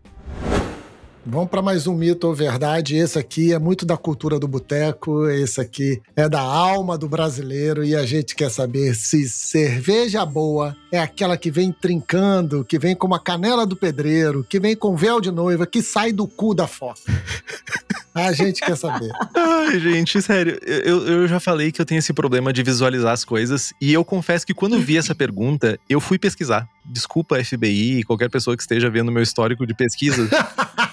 [1.31, 2.97] Vamos para mais um mito ou verdade.
[2.97, 7.85] Esse aqui é muito da cultura do boteco, esse aqui é da alma do brasileiro
[7.85, 12.97] e a gente quer saber se cerveja boa é aquela que vem trincando, que vem
[12.97, 16.55] como a canela do pedreiro, que vem com véu de noiva, que sai do cu
[16.55, 17.03] da foca.
[18.14, 19.12] A gente quer saber.
[19.33, 23.25] Ai, gente, sério, eu, eu já falei que eu tenho esse problema de visualizar as
[23.25, 26.69] coisas, e eu confesso que quando vi essa pergunta, eu fui pesquisar.
[26.85, 30.29] Desculpa, FBI, qualquer pessoa que esteja vendo meu histórico de pesquisa.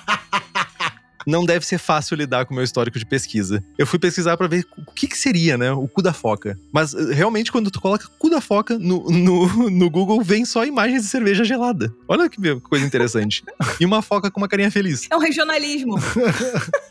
[1.26, 3.64] Não deve ser fácil lidar com o meu histórico de pesquisa.
[3.78, 5.72] Eu fui pesquisar pra ver o que, que seria, né?
[5.72, 6.58] O cu da foca.
[6.72, 10.66] Mas eh, realmente, quando tu coloca cu da foca no, no, no Google, vem só
[10.66, 11.94] imagens de cerveja gelada.
[12.08, 13.44] Olha que coisa interessante.
[13.80, 15.08] E uma foca com uma carinha feliz.
[15.10, 15.96] É um regionalismo.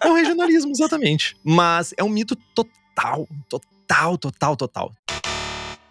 [0.02, 1.36] É um regionalismo, exatamente.
[1.42, 4.92] Mas é um mito total, total, total, total.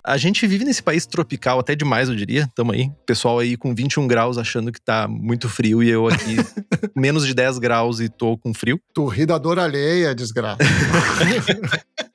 [0.06, 2.46] A gente vive nesse país tropical, até demais, eu diria.
[2.54, 2.92] Tamo aí.
[3.06, 6.36] Pessoal aí com 21 graus achando que tá muito frio e eu aqui
[6.94, 8.80] menos de 10 graus e tô com frio.
[8.94, 10.60] Tu ri da dor alheia, desgraça.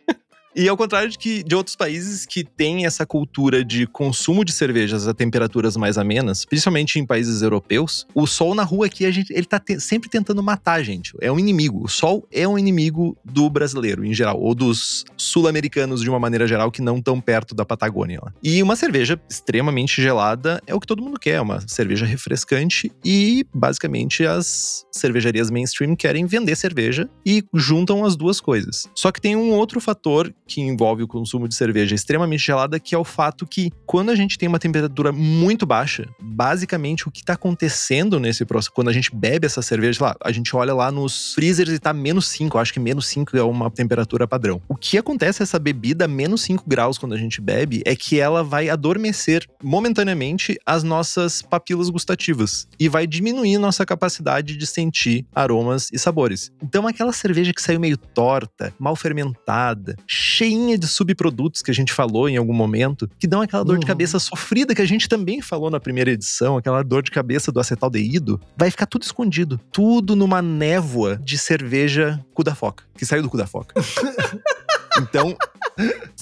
[0.58, 4.50] E ao contrário de, que, de outros países que têm essa cultura de consumo de
[4.50, 9.10] cervejas a temperaturas mais amenas, principalmente em países europeus, o sol na rua aqui, a
[9.12, 11.12] gente, ele tá te- sempre tentando matar a gente.
[11.20, 11.84] É um inimigo.
[11.84, 16.44] O sol é um inimigo do brasileiro, em geral, ou dos sul-americanos de uma maneira
[16.44, 18.18] geral, que não estão perto da Patagônia.
[18.20, 18.32] Lá.
[18.42, 23.46] E uma cerveja extremamente gelada é o que todo mundo quer, uma cerveja refrescante e,
[23.54, 28.88] basicamente, as cervejarias mainstream querem vender cerveja e juntam as duas coisas.
[28.92, 32.94] Só que tem um outro fator que envolve o consumo de cerveja extremamente gelada, que
[32.94, 37.20] é o fato que quando a gente tem uma temperatura muito baixa, basicamente o que
[37.20, 40.90] está acontecendo nesse processo, quando a gente bebe essa cerveja, lá, a gente olha lá
[40.90, 44.60] nos freezers e tá menos 5, eu acho que menos 5 é uma temperatura padrão.
[44.68, 48.42] O que acontece essa bebida menos 5 graus quando a gente bebe é que ela
[48.42, 55.88] vai adormecer momentaneamente as nossas papilas gustativas e vai diminuir nossa capacidade de sentir aromas
[55.92, 56.50] e sabores.
[56.62, 59.96] Então aquela cerveja que saiu meio torta, mal fermentada,
[60.38, 63.84] cheinha de subprodutos que a gente falou em algum momento, que dão aquela dor de
[63.84, 63.88] Uhum.
[63.88, 67.58] cabeça sofrida que a gente também falou na primeira edição, aquela dor de cabeça do
[67.58, 73.22] acetaldeído, vai ficar tudo escondido, tudo numa névoa de cerveja cu da foca, que saiu
[73.22, 73.74] do cu da foca.
[75.00, 75.36] Então,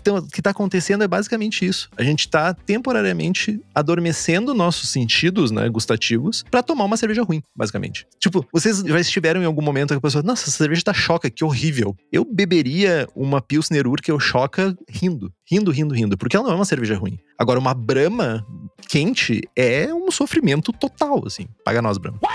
[0.00, 1.88] então, o que está acontecendo é basicamente isso.
[1.96, 8.06] A gente está temporariamente adormecendo nossos sentidos, né, gustativos, para tomar uma cerveja ruim, basicamente.
[8.20, 11.30] Tipo, vocês já estiveram em algum momento que a pessoa, nossa, essa cerveja tá choca,
[11.30, 11.96] que horrível.
[12.12, 16.64] Eu beberia uma Pilsner Urquell choca rindo, rindo, rindo, rindo, porque ela não é uma
[16.64, 17.18] cerveja ruim.
[17.38, 18.46] Agora, uma Brahma
[18.88, 21.46] quente é um sofrimento total, assim.
[21.64, 22.20] Paga nós, Brahma.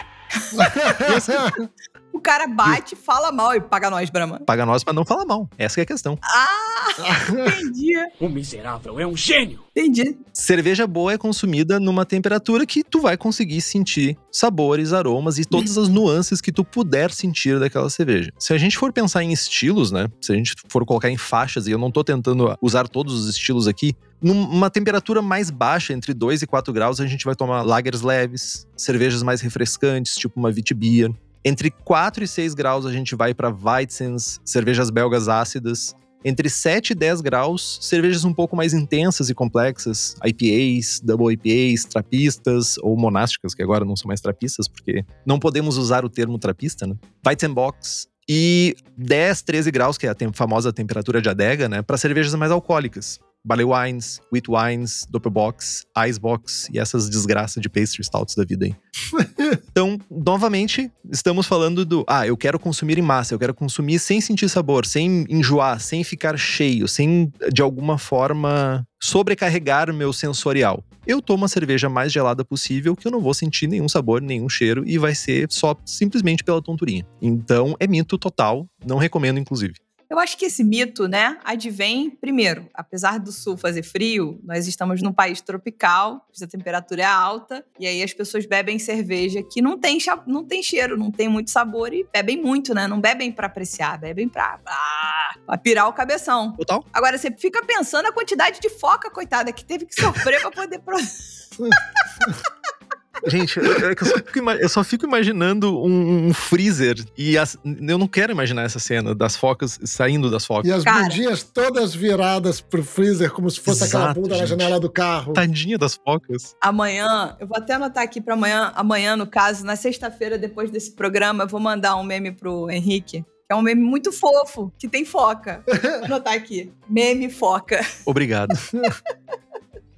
[2.21, 4.39] O cara bate, fala mal e paga nós, Brahma.
[4.45, 5.49] Paga nós pra não falar mal.
[5.57, 6.19] Essa que é a questão.
[6.23, 6.93] Ah,
[7.33, 7.93] entendi.
[8.19, 9.59] O miserável é um gênio.
[9.75, 10.15] Entendi.
[10.31, 15.79] Cerveja boa é consumida numa temperatura que tu vai conseguir sentir sabores, aromas e todas
[15.79, 18.31] as nuances que tu puder sentir daquela cerveja.
[18.37, 20.07] Se a gente for pensar em estilos, né?
[20.21, 23.29] Se a gente for colocar em faixas, e eu não tô tentando usar todos os
[23.29, 27.63] estilos aqui, numa temperatura mais baixa, entre 2 e 4 graus, a gente vai tomar
[27.63, 31.11] lagers leves, cervejas mais refrescantes, tipo uma Witbier.
[31.43, 35.95] Entre 4 e 6 graus a gente vai para Weizens, cervejas belgas ácidas.
[36.23, 41.85] Entre 7 e 10 graus, cervejas um pouco mais intensas e complexas, IPAs, Double IPAs,
[41.85, 46.37] trapistas ou monásticas, que agora não são mais trapistas, porque não podemos usar o termo
[46.37, 46.95] trapista, né?
[47.25, 48.07] Weizenbox.
[48.29, 51.81] E 10, 13 graus, que é a famosa temperatura de adega, né?
[51.81, 53.19] Para cervejas mais alcoólicas.
[53.43, 58.75] Barley wines, wheat wines, doppelbox, icebox e essas desgraças de pastry stouts da vida aí.
[59.71, 64.19] Então, novamente, estamos falando do, ah, eu quero consumir em massa, eu quero consumir sem
[64.19, 70.83] sentir sabor, sem enjoar, sem ficar cheio, sem de alguma forma sobrecarregar meu sensorial.
[71.07, 74.47] Eu tomo a cerveja mais gelada possível, que eu não vou sentir nenhum sabor, nenhum
[74.47, 77.05] cheiro e vai ser só simplesmente pela tonturinha.
[77.21, 79.73] Então, é mito total, não recomendo inclusive.
[80.11, 85.01] Eu acho que esse mito, né, advém, primeiro, apesar do sul fazer frio, nós estamos
[85.01, 89.79] num país tropical, a temperatura é alta, e aí as pessoas bebem cerveja que não
[89.79, 89.97] tem,
[90.27, 92.89] não tem cheiro, não tem muito sabor e bebem muito, né?
[92.89, 96.51] Não bebem pra apreciar, bebem pra, ah, pra pirar o cabeção.
[96.57, 96.83] Total.
[96.91, 100.81] Agora, você fica pensando a quantidade de foca, coitada, que teve que sofrer pra poder.
[103.27, 107.37] Gente, eu, é que eu só fico, eu só fico imaginando um, um freezer e
[107.37, 110.69] as- eu não quero imaginar essa cena das focas saindo das focas.
[110.69, 111.03] E as Cara.
[111.03, 114.49] bundinhas todas viradas pro freezer, como se fosse aquela Exato, bunda na gente.
[114.59, 115.33] janela do carro.
[115.33, 116.55] Tadinha das focas.
[116.61, 120.91] Amanhã, eu vou até anotar aqui pra amanhã, amanhã, no caso, na sexta-feira, depois desse
[120.91, 123.21] programa, eu vou mandar um meme pro Henrique.
[123.23, 125.63] Que é um meme muito fofo, que tem foca.
[125.67, 126.71] Vou anotar aqui.
[126.89, 127.85] Meme foca.
[128.05, 128.57] Obrigado.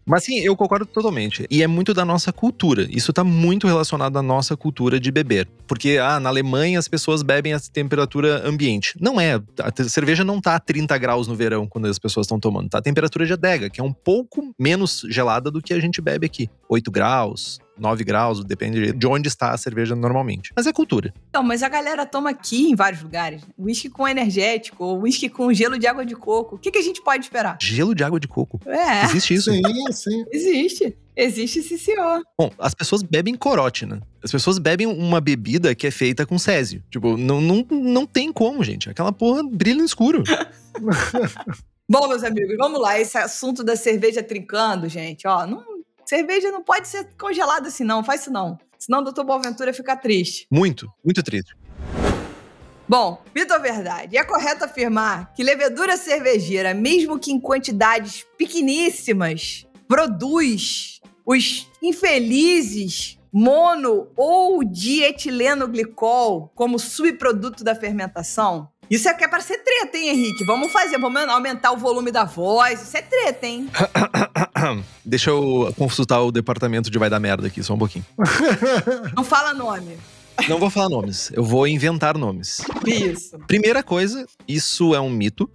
[0.06, 1.46] Mas sim, eu concordo totalmente.
[1.50, 2.88] E é muito da nossa cultura.
[2.90, 5.48] Isso tá muito relacionado à nossa cultura de beber.
[5.66, 8.96] Porque, ah, na Alemanha as pessoas bebem a temperatura ambiente.
[9.00, 9.36] Não é.
[9.60, 12.70] A cerveja não tá a 30 graus no verão quando as pessoas estão tomando.
[12.70, 16.02] Tá a temperatura de adega, que é um pouco menos gelada do que a gente
[16.02, 16.50] bebe aqui.
[16.68, 20.52] 8 graus, 9 graus, depende de onde está a cerveja normalmente.
[20.56, 21.14] Mas é cultura.
[21.30, 23.42] Então, mas a galera toma aqui em vários lugares.
[23.58, 26.56] Whisky com energético, ou whisky com gelo de água de coco.
[26.56, 27.58] O que, que a gente pode esperar?
[27.62, 28.60] Gelo de água de coco.
[28.66, 29.52] É, Existe isso.
[29.52, 30.26] Sim, sim.
[30.32, 30.98] existe.
[31.16, 32.24] Existe esse senhor.
[32.40, 34.00] Bom, as pessoas bebem corote, né?
[34.24, 36.84] As pessoas bebem uma bebida que é feita com césio.
[36.90, 38.90] Tipo, não, não, não tem como, gente.
[38.90, 40.24] Aquela porra brilha no escuro.
[41.88, 43.00] Bom, meus amigos, vamos lá.
[43.00, 45.73] Esse assunto da cerveja trincando, gente, ó, não,
[46.06, 48.04] cerveja não pode ser congelada assim, não.
[48.04, 48.58] Faz isso não.
[48.78, 50.46] Senão o doutor Boaventura fica triste.
[50.52, 51.56] Muito, muito triste.
[52.88, 54.18] Bom, mito ou verdade?
[54.18, 64.12] É correto afirmar que levedura cervejeira, mesmo que em quantidades pequeníssimas, produz os infelizes mono
[64.16, 68.70] ou dietileno glicol como subproduto da fermentação?
[68.90, 70.46] Isso aqui é para ser treta, hein, Henrique?
[70.46, 72.82] Vamos fazer, vamos aumentar o volume da voz.
[72.82, 73.70] Isso é treta, hein?
[75.04, 78.06] Deixa eu consultar o departamento de vai dar merda aqui, só um pouquinho.
[79.16, 79.98] Não fala nome.
[80.50, 82.62] Não vou falar nomes, eu vou inventar nomes.
[82.86, 83.38] Isso.
[83.48, 85.50] Primeira coisa, isso é um mito.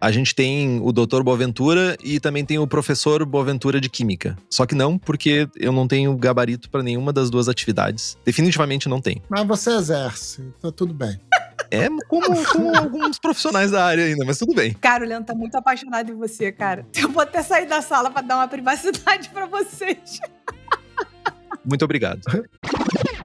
[0.00, 1.22] A gente tem o Dr.
[1.22, 4.36] Boaventura e também tem o professor Boaventura de Química.
[4.50, 8.16] Só que não, porque eu não tenho gabarito para nenhuma das duas atividades.
[8.24, 9.22] Definitivamente não tem.
[9.28, 11.20] Mas você exerce, tá tudo bem.
[11.70, 14.74] É como, como alguns profissionais da área ainda, mas tudo bem.
[14.74, 16.86] Cara, o Leandro tá muito apaixonado em você, cara.
[16.94, 20.20] Eu vou até sair da sala pra dar uma privacidade pra vocês.
[21.64, 22.20] Muito obrigado.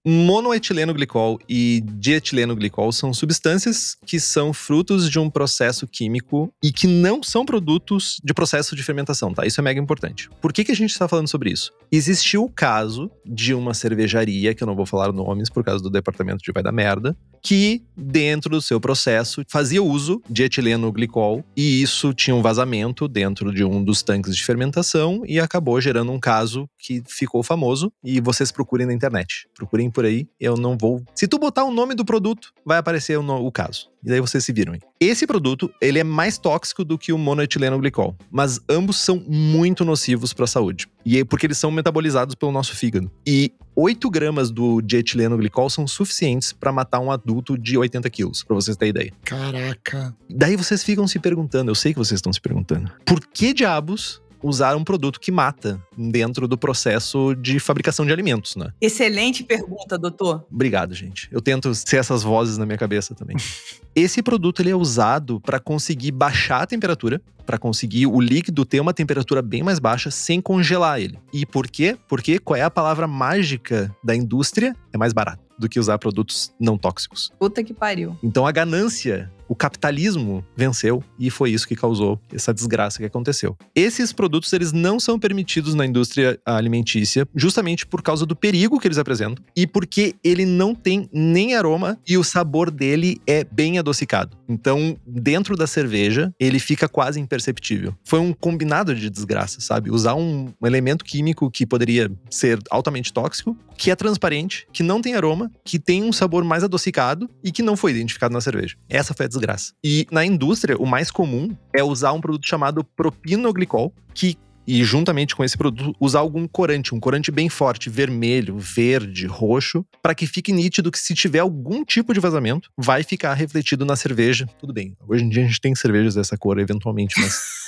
[0.05, 6.71] Monoetileno glicol e dietileno glicol são substâncias que são frutos de um processo químico e
[6.71, 9.45] que não são produtos de processo de fermentação, tá?
[9.45, 10.29] Isso é mega importante.
[10.39, 11.73] Por que, que a gente está falando sobre isso?
[11.91, 15.89] Existiu o caso de uma cervejaria, que eu não vou falar nomes por causa do
[15.89, 21.43] departamento de vai da merda, que dentro do seu processo fazia uso de etileno glicol
[21.55, 26.11] e isso tinha um vazamento dentro de um dos tanques de fermentação e acabou gerando
[26.11, 29.47] um caso que ficou famoso e vocês procurem na internet.
[29.55, 31.03] Procurem por aí, eu não vou.
[31.15, 33.89] Se tu botar o nome do produto, vai aparecer o, no- o caso.
[34.03, 34.79] E daí vocês se viram aí.
[34.99, 39.83] Esse produto, ele é mais tóxico do que o monoetileno glicol, mas ambos são muito
[39.83, 40.87] nocivos para a saúde.
[41.05, 43.11] E é porque eles são metabolizados pelo nosso fígado.
[43.25, 48.43] E 8 gramas do dietileno glicol são suficientes para matar um adulto de 80 quilos,
[48.43, 49.13] para vocês terem ideia.
[49.23, 50.15] Caraca.
[50.29, 54.21] Daí vocês ficam se perguntando, eu sei que vocês estão se perguntando, por que diabos
[54.41, 58.71] usar um produto que mata dentro do processo de fabricação de alimentos, né?
[58.79, 60.45] Excelente pergunta, doutor.
[60.51, 61.27] Obrigado, gente.
[61.31, 63.37] Eu tento ser essas vozes na minha cabeça também.
[63.95, 68.79] Esse produto ele é usado para conseguir baixar a temperatura, para conseguir o líquido ter
[68.79, 71.17] uma temperatura bem mais baixa sem congelar ele.
[71.33, 71.97] E por quê?
[72.07, 74.75] Porque qual é a palavra mágica da indústria?
[74.93, 77.31] É mais barato do que usar produtos não tóxicos.
[77.39, 78.15] Puta que pariu.
[78.21, 83.57] Então a ganância, o capitalismo venceu e foi isso que causou essa desgraça que aconteceu.
[83.75, 88.87] Esses produtos eles não são permitidos na indústria alimentícia justamente por causa do perigo que
[88.87, 93.79] eles apresentam e porque ele não tem nem aroma e o sabor dele é bem
[93.79, 94.37] adocicado.
[94.47, 97.93] Então, dentro da cerveja, ele fica quase imperceptível.
[98.05, 99.91] Foi um combinado de desgraça, sabe?
[99.91, 105.15] Usar um elemento químico que poderia ser altamente tóxico, que é transparente, que não tem
[105.15, 108.75] aroma, que tem um sabor mais adocicado e que não foi identificado na cerveja.
[108.89, 109.73] Essa foi a desgraça.
[109.83, 115.33] E na indústria, o mais comum é usar um produto chamado propinoglicol, que e juntamente
[115.33, 120.27] com esse produto usar algum corante, um corante bem forte, vermelho, verde, roxo, para que
[120.27, 124.45] fique nítido que se tiver algum tipo de vazamento, vai ficar refletido na cerveja.
[124.59, 127.39] Tudo bem, hoje em dia a gente tem cervejas dessa cor eventualmente, mas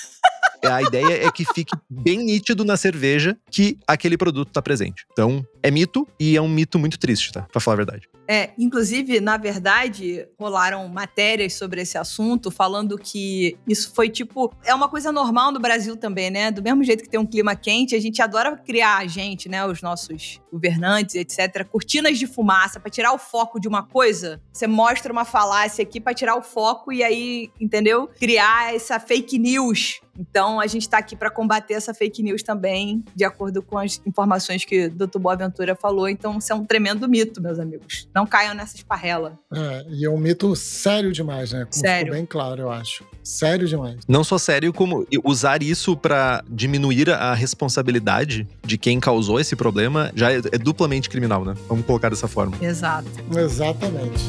[0.64, 5.06] a ideia é que fique bem nítido na cerveja que aquele produto está presente.
[5.12, 7.44] Então, é mito e é um mito muito triste, tá?
[7.44, 8.10] Pra falar a verdade.
[8.32, 14.54] É, inclusive, na verdade, rolaram matérias sobre esse assunto falando que isso foi tipo.
[14.64, 16.52] É uma coisa normal no Brasil também, né?
[16.52, 19.66] Do mesmo jeito que tem um clima quente, a gente adora criar a gente, né?
[19.66, 21.66] Os nossos governantes, etc.
[21.68, 24.40] Cortinas de fumaça para tirar o foco de uma coisa.
[24.54, 28.08] Você mostra uma falácia aqui para tirar o foco e aí, entendeu?
[28.20, 33.04] Criar essa fake news então, a gente está aqui para combater essa fake news também,
[33.14, 35.20] de acordo com as informações que o Dr.
[35.20, 36.08] Boaventura falou.
[36.08, 38.08] Então, isso é um tremendo mito, meus amigos.
[38.16, 39.38] Não caiam nessa esparrela.
[39.54, 41.66] É, e é um mito sério demais, né?
[41.66, 42.06] Como sério.
[42.06, 43.04] ficou bem claro, eu acho.
[43.22, 43.98] Sério demais.
[44.08, 50.12] Não só sério, como usar isso para diminuir a responsabilidade de quem causou esse problema
[50.16, 51.54] já é, é duplamente criminal, né?
[51.68, 52.56] Vamos colocar dessa forma.
[52.62, 53.10] Exato.
[53.36, 54.24] Exatamente.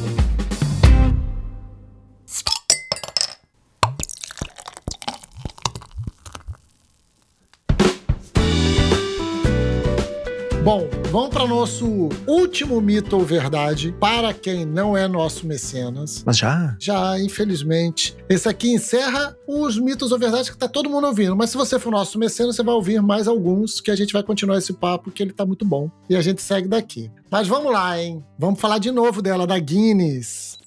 [10.62, 16.22] Bom, vamos para nosso último mito ou verdade para quem não é nosso mecenas.
[16.24, 16.76] Mas já?
[16.78, 18.14] Já, infelizmente.
[18.28, 21.34] Esse aqui encerra os mitos ou verdades que tá todo mundo ouvindo.
[21.34, 24.22] Mas se você for nosso mecenas, você vai ouvir mais alguns que a gente vai
[24.22, 25.90] continuar esse papo que ele tá muito bom.
[26.10, 27.10] E a gente segue daqui.
[27.30, 28.22] Mas vamos lá, hein?
[28.38, 30.58] Vamos falar de novo dela, da Guinness.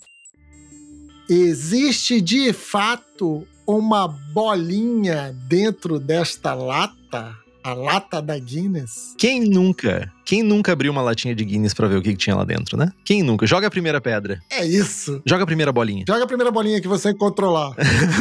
[1.29, 7.42] Existe de fato uma bolinha dentro desta lata?
[7.63, 9.15] A lata da Guinness?
[9.17, 10.11] Quem nunca?
[10.25, 12.77] Quem nunca abriu uma latinha de Guinness pra ver o que, que tinha lá dentro,
[12.77, 12.91] né?
[13.05, 13.45] Quem nunca?
[13.45, 14.41] Joga a primeira pedra.
[14.49, 15.21] É isso.
[15.25, 16.03] Joga a primeira bolinha.
[16.07, 17.73] Joga a primeira bolinha que você encontrou lá.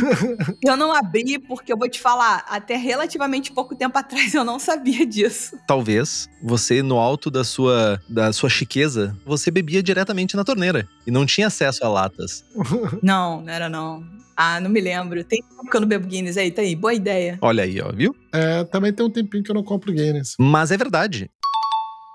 [0.65, 4.59] Eu não abri porque eu vou te falar, até relativamente pouco tempo atrás eu não
[4.59, 5.59] sabia disso.
[5.67, 11.11] Talvez você, no alto da sua, da sua chiqueza, você bebia diretamente na torneira e
[11.11, 12.45] não tinha acesso a latas.
[13.03, 14.05] Não, não era não.
[14.37, 15.23] Ah, não me lembro.
[15.25, 16.75] Tem tempo que eu não bebo Guinness aí, tá aí.
[16.75, 17.39] Boa ideia.
[17.41, 18.15] Olha aí, ó, viu?
[18.33, 20.35] É, também tem um tempinho que eu não compro Guinness.
[20.39, 21.31] Mas é verdade.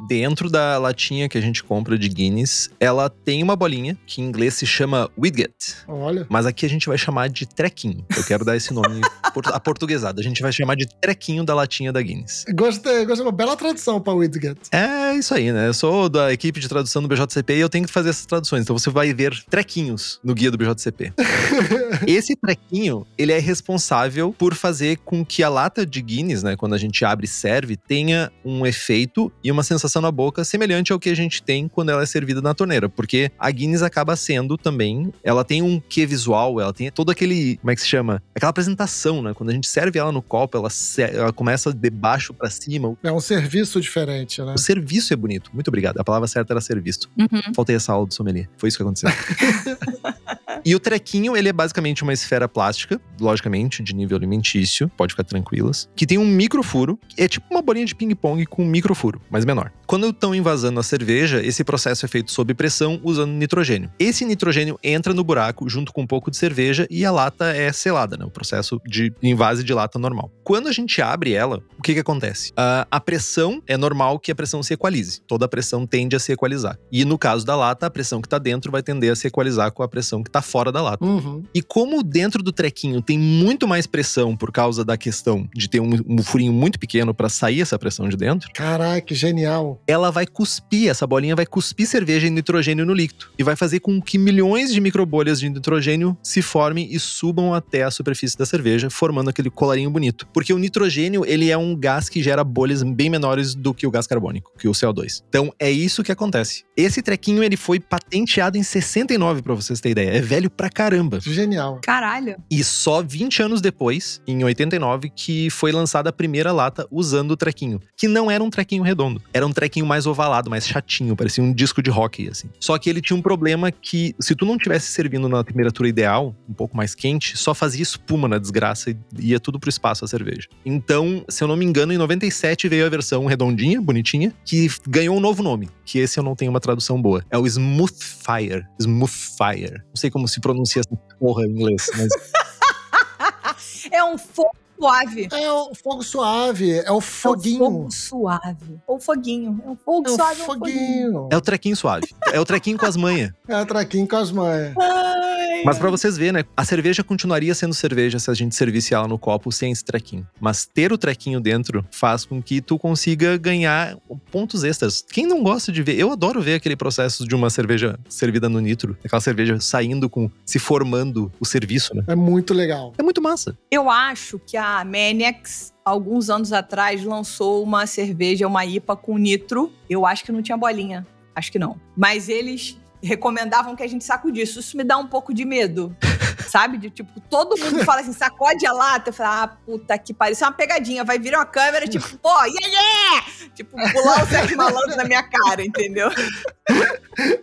[0.07, 4.25] Dentro da latinha que a gente compra de Guinness, ela tem uma bolinha que em
[4.25, 5.53] inglês se chama widget.
[5.87, 6.27] Olha.
[6.29, 8.05] Mas aqui a gente vai chamar de trequinho.
[8.15, 9.01] Eu quero dar esse nome
[9.33, 10.19] por- aportuguesado.
[10.19, 12.45] A gente vai chamar de trequinho da latinha da Guinness.
[12.55, 13.25] Gostei, gostei.
[13.25, 14.59] Uma bela tradução pra Widget.
[14.71, 15.67] É isso aí, né?
[15.67, 18.61] Eu sou da equipe de tradução do BJCP e eu tenho que fazer essas traduções.
[18.61, 21.11] Então você vai ver trequinhos no guia do BJCP.
[22.05, 26.75] Esse trequinho, ele é responsável por fazer com que a lata de Guinness, né, quando
[26.75, 30.99] a gente abre e serve, tenha um efeito e uma sensação na boca semelhante ao
[30.99, 34.57] que a gente tem quando ela é servida na torneira, porque a Guinness acaba sendo
[34.57, 38.21] também, ela tem um quê visual, ela tem todo aquele, como é que se chama?
[38.35, 39.33] Aquela apresentação, né?
[39.33, 42.95] Quando a gente serve ela no copo, ela, se- ela começa de baixo pra cima.
[43.03, 44.53] É um serviço diferente, né?
[44.53, 45.49] O serviço é bonito.
[45.53, 45.99] Muito obrigado.
[45.99, 47.09] A palavra certa era serviço.
[47.17, 47.53] Uhum.
[47.55, 48.49] Faltei essa aula do sommelier.
[48.57, 49.09] Foi isso que aconteceu.
[50.65, 55.23] e o trequinho, ele é basicamente uma esfera plástica, logicamente, de nível alimentício, pode ficar
[55.23, 59.45] tranquilas, que tem um microfuro, é tipo uma bolinha de ping-pong com um microfuro, mas
[59.45, 59.71] menor.
[59.85, 63.89] Quando estão invasando a cerveja, esse processo é feito sob pressão usando nitrogênio.
[63.97, 67.71] Esse nitrogênio entra no buraco junto com um pouco de cerveja e a lata é
[67.71, 68.25] selada, né?
[68.25, 70.31] O processo de invase de lata normal.
[70.43, 72.51] Quando a gente abre ela, o que que acontece?
[72.57, 75.21] Ah, a pressão é normal que a pressão se equalize.
[75.27, 76.77] Toda pressão tende a se equalizar.
[76.91, 79.71] E no caso da lata, a pressão que está dentro vai tender a se equalizar
[79.71, 81.05] com a pressão que está fora da lata.
[81.05, 81.43] Uhum.
[81.53, 85.79] E como dentro do trequinho tem muito mais pressão por causa da questão de ter
[85.79, 89.81] um, um furinho muito pequeno para sair essa pressão de dentro, Caraca, que genial.
[89.85, 93.27] ela vai cuspir, essa bolinha vai cuspir cerveja e nitrogênio no líquido.
[93.37, 97.83] E vai fazer com que milhões de microbolhas de nitrogênio se formem e subam até
[97.83, 100.27] a superfície da cerveja, formando aquele colarinho bonito.
[100.33, 103.91] Porque o nitrogênio, ele é um gás que gera bolhas bem menores do que o
[103.91, 105.23] gás carbônico, que o CO2.
[105.27, 106.63] Então, é isso que acontece.
[106.75, 110.17] Esse trequinho, ele foi patenteado em 69, pra vocês terem ideia.
[110.17, 111.19] É velho pra caramba.
[111.19, 111.79] Genial.
[111.81, 112.35] Caralho.
[112.49, 117.37] E só 20 anos depois, em 89, que foi lançada a primeira lata usando o
[117.37, 117.81] trequinho.
[117.97, 119.21] Que não era um trequinho redondo.
[119.33, 121.15] Era um trequinho mais ovalado, mais chatinho.
[121.15, 122.49] Parecia um disco de rock, assim.
[122.59, 126.35] Só que ele tinha um problema que, se tu não tivesse servindo na temperatura ideal,
[126.47, 130.07] um pouco mais quente, só fazia espuma na desgraça e ia tudo pro espaço a
[130.07, 130.47] cerveja.
[130.63, 135.17] Então, se eu não me engano, em 97 veio a versão redondinha, bonitinha, que ganhou
[135.17, 135.69] um novo nome.
[135.83, 137.23] Que esse eu não tenho uma tradução boa.
[137.31, 138.65] É o Smooth Fire.
[138.79, 139.77] Smooth Fire.
[139.87, 142.09] Não sei como se pronuncia essa porra em inglês, mas
[143.91, 145.27] É um fogo suave.
[145.31, 147.57] É o fogo suave, é o É um foguinho.
[147.59, 148.79] fogo suave.
[148.85, 149.61] Ou foguinho.
[149.65, 150.39] É um fogo É o suave.
[150.39, 150.77] é um foguinho.
[151.13, 151.29] foguinho.
[151.31, 152.07] é o trequinho suave.
[152.33, 153.31] É o trequinho com as manhas.
[153.47, 154.73] É o traquinho com as manhas.
[154.77, 155.26] Ai,
[155.63, 156.43] Mas pra vocês verem, né?
[156.55, 160.27] A cerveja continuaria sendo cerveja se a gente servisse ela no copo sem esse trequinho.
[160.39, 163.97] Mas ter o trequinho dentro faz com que tu consiga ganhar
[164.31, 165.01] pontos extras.
[165.01, 165.97] Quem não gosta de ver?
[165.99, 168.97] Eu adoro ver aquele processo de uma cerveja servida no nitro.
[169.03, 170.29] Aquela cerveja saindo com.
[170.45, 172.03] se formando o serviço, né?
[172.07, 172.93] É muito legal.
[172.97, 173.57] É muito massa.
[173.71, 179.71] Eu acho que a Maniacs, alguns anos atrás, lançou uma cerveja, uma IPA com nitro.
[179.89, 181.05] Eu acho que não tinha bolinha.
[181.35, 181.79] Acho que não.
[181.95, 184.59] Mas eles recomendavam que a gente sacudisse.
[184.59, 185.95] Isso me dá um pouco de medo.
[186.47, 186.77] Sabe?
[186.77, 189.09] De tipo, todo mundo fala assim, sacode a lata.
[189.09, 190.33] Eu falo, ah, puta que pariu.
[190.33, 191.03] Isso é uma pegadinha.
[191.03, 193.25] Vai virar uma câmera, tipo, pô, yeah, yeah!
[193.53, 196.09] Tipo, pular o Sérgio Malandro na minha cara, entendeu?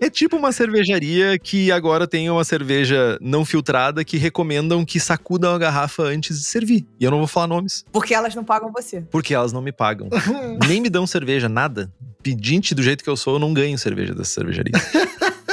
[0.01, 5.55] É tipo uma cervejaria que agora tem uma cerveja não filtrada que recomendam que sacudam
[5.55, 6.87] a garrafa antes de servir.
[6.99, 9.01] E eu não vou falar nomes, Porque elas não pagam você.
[9.11, 10.09] porque elas não me pagam.
[10.69, 11.93] Nem me dão cerveja, nada.
[12.23, 14.73] Pedinte do jeito que eu sou, eu não ganho cerveja dessa cervejaria.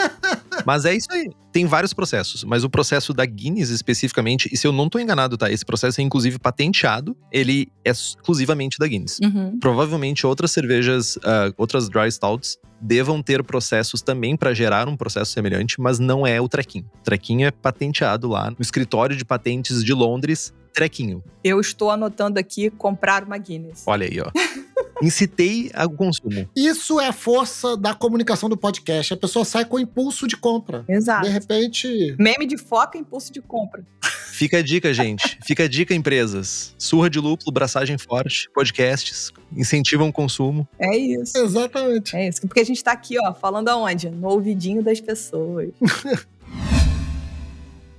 [0.66, 1.30] Mas é isso aí.
[1.52, 5.38] Tem vários processos, mas o processo da Guinness especificamente, e se eu não tô enganado,
[5.38, 5.52] tá?
[5.52, 9.20] Esse processo é inclusive patenteado, ele é exclusivamente da Guinness.
[9.22, 9.60] Uhum.
[9.60, 15.32] Provavelmente outras cervejas, ah, outras dry stouts, devam ter processos também para gerar um processo
[15.32, 16.90] semelhante, mas não é o trequinho.
[17.00, 21.24] O trequinho é patenteado lá no escritório de patentes de Londres, trequinho.
[21.44, 23.84] Eu estou anotando aqui comprar uma Guinness.
[23.86, 24.32] Olha aí, ó.
[25.02, 26.50] Incitei ao consumo.
[26.56, 29.14] Isso é a força da comunicação do podcast.
[29.14, 30.84] A pessoa sai com impulso de compra.
[30.88, 31.26] Exato.
[31.26, 32.16] De repente.
[32.20, 33.84] Meme de foca, impulso de compra.
[34.32, 35.38] Fica a dica, gente.
[35.46, 36.74] Fica a dica, empresas.
[36.78, 40.68] Surra de lúpulo, braçagem forte, podcasts, incentivam o consumo.
[40.80, 41.38] É isso.
[41.38, 42.16] Exatamente.
[42.16, 42.42] É isso.
[42.42, 44.10] Porque a gente tá aqui, ó, falando aonde?
[44.10, 45.70] No ouvidinho das pessoas.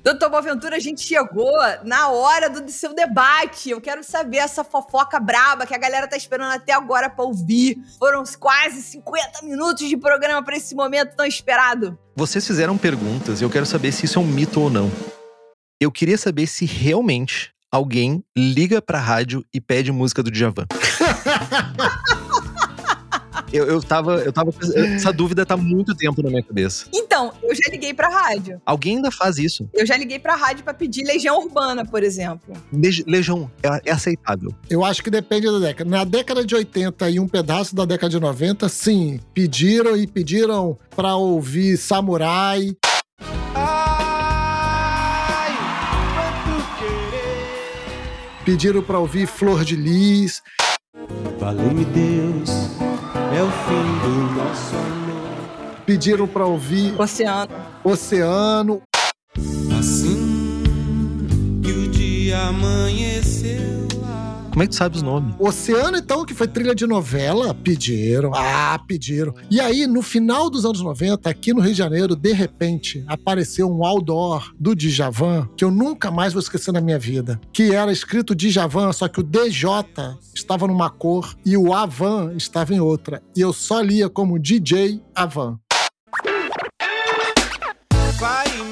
[0.03, 1.53] Doutor Boaventura, a gente chegou
[1.85, 3.71] na hora do seu debate.
[3.71, 7.79] Eu quero saber essa fofoca braba que a galera tá esperando até agora pra ouvir.
[8.01, 11.97] Foram quase 50 minutos de programa pra esse momento tão esperado.
[12.17, 14.91] Vocês fizeram perguntas e eu quero saber se isso é um mito ou não.
[15.81, 20.67] Eu queria saber se realmente alguém liga pra rádio e pede música do Djavan.
[23.53, 24.17] eu, eu tava.
[24.17, 24.53] Eu tava.
[24.95, 26.87] Essa dúvida tá há muito tempo na minha cabeça.
[26.93, 28.61] Então, eu já liguei pra rádio.
[28.65, 29.69] Alguém ainda faz isso.
[29.75, 32.55] Eu já liguei pra rádio pra pedir Legião Urbana, por exemplo.
[32.73, 34.53] Leg- Legião, é, é aceitável.
[34.71, 35.89] Eu acho que depende da década.
[35.91, 40.79] Na década de 80 e um pedaço da década de 90, sim, pediram e pediram
[40.97, 42.75] pra ouvir Samurai.
[48.45, 50.43] Pediram pra ouvir Flor de Lis.
[51.39, 52.51] Valeu-me Deus,
[53.35, 55.83] é o fim do nosso amor.
[55.87, 57.53] Pediram pra ouvir Oceano.
[57.83, 58.83] Oceano.
[59.79, 60.63] Assim
[61.63, 63.82] que o dia amanheceu.
[64.53, 65.35] Como é que tu sabe os nomes?
[65.39, 68.33] Oceano, então, que foi trilha de novela, pediram.
[68.35, 69.33] Ah, pediram.
[69.51, 73.67] E aí, no final dos anos 90, aqui no Rio de Janeiro, de repente, apareceu
[73.67, 77.41] um outdoor do Djavan, que eu nunca mais vou esquecer na minha vida.
[77.51, 79.71] Que era escrito Djavan, só que o DJ
[80.35, 83.23] estava numa cor e o Avan estava em outra.
[83.35, 85.59] E eu só lia como DJ Avan.
[88.21, 88.72] Pai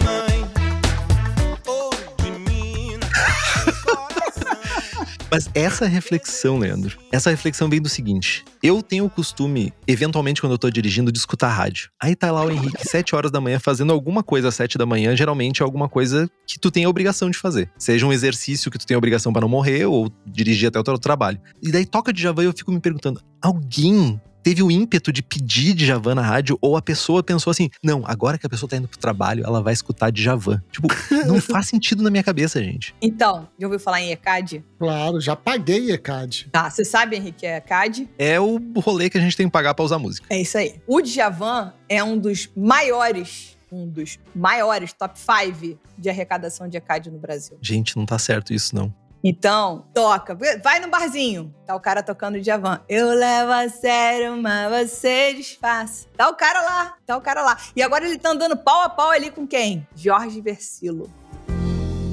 [5.30, 10.52] Mas essa reflexão, Leandro, essa reflexão vem do seguinte: eu tenho o costume, eventualmente, quando
[10.52, 11.88] eu tô dirigindo, de escutar rádio.
[12.02, 14.84] Aí tá lá o Henrique, 7 horas da manhã, fazendo alguma coisa às 7 da
[14.84, 17.70] manhã, geralmente é alguma coisa que tu tem a obrigação de fazer.
[17.78, 20.84] Seja um exercício que tu tem a obrigação pra não morrer, ou dirigir até o
[20.84, 21.40] teu trabalho.
[21.62, 25.22] E daí toca de Java e eu fico me perguntando: alguém teve o ímpeto de
[25.22, 28.76] pedir Djavan na rádio, ou a pessoa pensou assim: não, agora que a pessoa tá
[28.76, 30.62] indo pro trabalho, ela vai escutar Djavan.
[30.70, 30.88] Tipo,
[31.26, 32.94] não faz sentido na minha cabeça, gente.
[33.00, 34.64] Então, já ouviu falar em ECAD?
[34.78, 36.48] Claro, já paguei ECAD.
[36.50, 38.08] Tá, você sabe, Henrique, é ECAD?
[38.18, 40.26] É o rolê que a gente tem que pagar pra usar música.
[40.30, 40.80] É isso aí.
[40.86, 47.10] O Djavan é um dos maiores, um dos maiores top 5 de arrecadação de ECAD
[47.10, 47.58] no Brasil.
[47.60, 48.92] Gente, não tá certo isso, não.
[49.22, 50.36] Então, toca.
[50.62, 51.54] Vai no barzinho.
[51.66, 52.80] Tá o cara tocando Djavan.
[52.88, 56.06] Eu levo a sério, mas você disfarça.
[56.16, 56.94] Tá o cara lá.
[57.04, 57.56] Tá o cara lá.
[57.76, 59.86] E agora ele tá andando pau a pau ali com quem?
[59.94, 61.10] Jorge Versilo.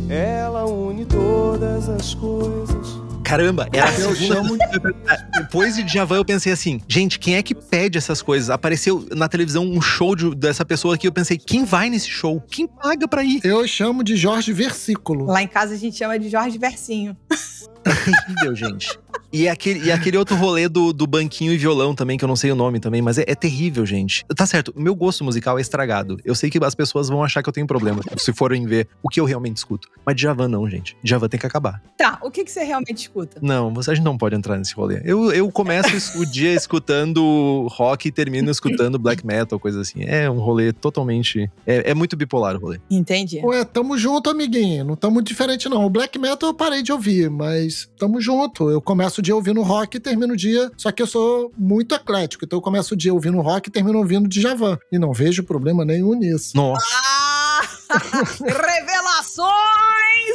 [0.10, 2.96] Ela une todas as coisas.
[3.28, 4.57] Caramba, era a Eu segunda chamo-
[5.38, 8.49] Depois de Djavan, eu pensei assim, gente, quem é que pede essas coisas?
[8.49, 12.41] Apareceu na televisão um show de- dessa pessoa aqui, eu pensei, quem vai nesse show?
[12.49, 13.41] Quem paga pra ir?
[13.43, 15.25] Eu chamo de Jorge Versículo.
[15.25, 17.15] Lá em casa a gente chama de Jorge Versinho.
[17.84, 18.97] terrível, gente.
[19.32, 22.36] E aquele, e aquele outro rolê do, do banquinho e violão também, que eu não
[22.36, 24.26] sei o nome também, mas é, é terrível, gente.
[24.36, 26.18] Tá certo, o meu gosto musical é estragado.
[26.24, 29.09] Eu sei que as pessoas vão achar que eu tenho problema se forem ver o
[29.09, 29.89] que eu realmente escuto.
[30.05, 30.95] Mas Djavan não, gente.
[31.03, 31.82] Djavan tem que acabar.
[31.97, 33.39] Tá, o que, que você realmente escuta?
[33.41, 35.01] Não, você a gente não pode entrar nesse rolê.
[35.03, 35.88] Eu, eu começo
[36.20, 40.03] o dia escutando rock e termino escutando black metal, coisa assim.
[40.03, 41.49] É um rolê totalmente.
[41.65, 42.80] É, é muito bipolar o rolê.
[42.89, 43.39] Entendi.
[43.43, 44.86] Ué, tamo junto, amiguinho.
[44.86, 45.86] Não muito diferente, não.
[45.86, 48.70] O black metal eu parei de ouvir, mas tamo junto.
[48.70, 50.72] Eu começo o dia ouvindo rock e termino o dia.
[50.78, 53.97] Só que eu sou muito eclético, então eu começo o dia ouvindo rock e termino
[53.99, 54.78] ouvindo Djavan.
[54.91, 56.55] E não vejo problema nenhum nisso.
[56.55, 56.86] Nossa.
[56.93, 57.62] Ah!
[58.38, 59.47] Revelações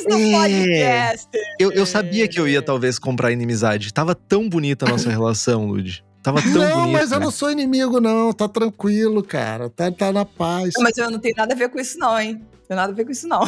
[0.08, 0.32] do É.
[0.32, 1.28] podcast!
[1.58, 3.92] Eu, eu sabia que eu ia talvez comprar inimizade.
[3.92, 6.04] Tava tão bonita a nossa relação, Lud.
[6.22, 6.98] Tava tão não, bonita.
[6.98, 8.32] mas eu não sou inimigo, não.
[8.32, 9.68] Tá tranquilo, cara.
[9.68, 10.74] Tá, tá na paz.
[10.78, 12.34] Mas eu não tenho nada a ver com isso, não, hein?
[12.34, 13.40] Não tenho nada a ver com isso, não.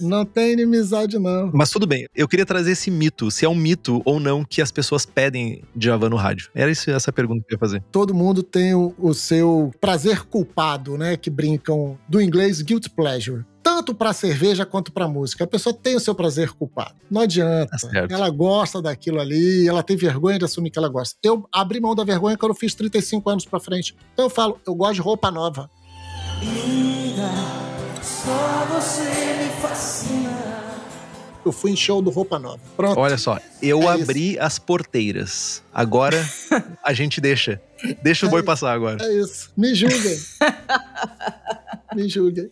[0.00, 1.50] Não tem inimizade, não.
[1.52, 4.62] Mas tudo bem, eu queria trazer esse mito, se é um mito ou não que
[4.62, 6.50] as pessoas pedem Djavan no rádio.
[6.54, 7.82] Era isso, essa pergunta que eu ia fazer.
[7.90, 11.16] Todo mundo tem o, o seu prazer culpado, né?
[11.16, 13.44] Que brincam do inglês guilt pleasure.
[13.72, 15.44] Tanto pra cerveja quanto pra música.
[15.44, 16.96] A pessoa tem o seu prazer culpado.
[17.08, 17.78] Não adianta.
[17.78, 18.10] Certo.
[18.10, 21.16] Ela gosta daquilo ali, ela tem vergonha de assumir que ela gosta.
[21.22, 23.96] Eu abri mão da vergonha quando eu fiz 35 anos pra frente.
[24.12, 25.70] Então eu falo, eu gosto de roupa nova.
[28.02, 29.89] Só você me fascina.
[31.44, 32.60] Eu fui em show do Roupa Nova.
[32.76, 32.98] Pronto.
[33.00, 34.02] Olha só, eu É isso.
[34.02, 35.62] abri as porteiras.
[35.72, 36.16] Agora
[36.84, 37.60] a gente deixa.
[38.02, 39.02] Deixa o boi passar agora.
[39.02, 39.50] É isso.
[39.56, 40.18] Me julguem.
[41.94, 42.48] Me julguem.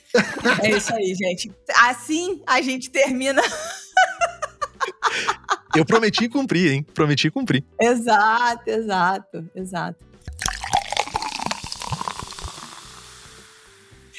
[0.63, 1.53] É isso aí, gente.
[1.77, 3.43] Assim a gente termina.
[5.77, 6.87] Eu prometi cumprir, hein?
[6.95, 7.63] Prometi cumprir.
[7.81, 10.03] Exato, exato, exato.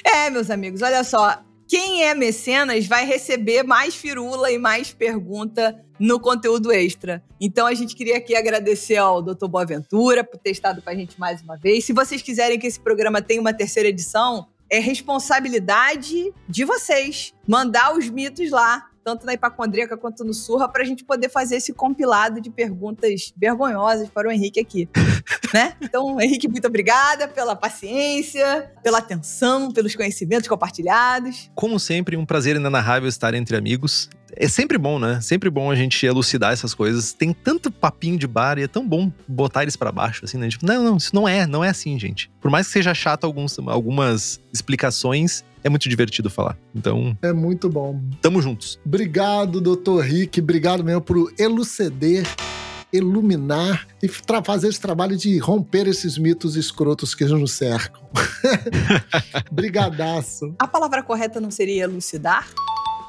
[0.06, 1.42] É, meus amigos, olha só.
[1.70, 7.24] Quem é mecenas vai receber mais firula e mais pergunta no conteúdo extra.
[7.40, 9.46] Então a gente queria aqui agradecer ao Dr.
[9.46, 11.86] Boaventura por ter estado com a gente mais uma vez.
[11.86, 17.96] Se vocês quiserem que esse programa tenha uma terceira edição, é responsabilidade de vocês mandar
[17.96, 21.74] os mitos lá, tanto na Hipacondríaca quanto no Surra, para a gente poder fazer esse
[21.74, 24.88] compilado de perguntas vergonhosas para o Henrique aqui.
[25.54, 25.76] né?
[25.82, 31.50] Então, Henrique, muito obrigada pela paciência, pela atenção, pelos conhecimentos compartilhados.
[31.56, 34.10] Como sempre, um prazer inenarrável estar entre amigos.
[34.36, 35.20] É sempre bom, né?
[35.22, 37.14] Sempre bom a gente elucidar essas coisas.
[37.14, 40.48] Tem tanto papinho de bar e é tão bom botar eles pra baixo, assim, né?
[40.50, 42.30] Tipo, não, não, isso não é, não é assim, gente.
[42.40, 46.58] Por mais que seja chato alguns, algumas explicações, é muito divertido falar.
[46.74, 48.02] Então, É muito bom.
[48.22, 48.80] tamo juntos.
[48.86, 50.40] Obrigado, doutor Rick.
[50.40, 52.26] Obrigado mesmo por eluceder,
[52.92, 54.08] iluminar e
[54.44, 58.02] fazer esse trabalho de romper esses mitos escrotos que nos cercam.
[59.52, 60.56] Brigadaço.
[60.60, 62.48] A palavra correta não seria elucidar?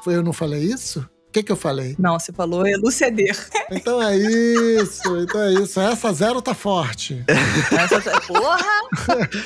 [0.03, 1.07] Foi eu não falei isso?
[1.31, 1.95] O que, que eu falei?
[1.97, 3.37] Não, você falou eluceder.
[3.71, 5.79] Então é isso, então é isso.
[5.79, 7.23] Essa zero tá forte.
[7.25, 8.59] Essa, porra!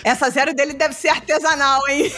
[0.03, 2.11] Essa zero dele deve ser artesanal, hein?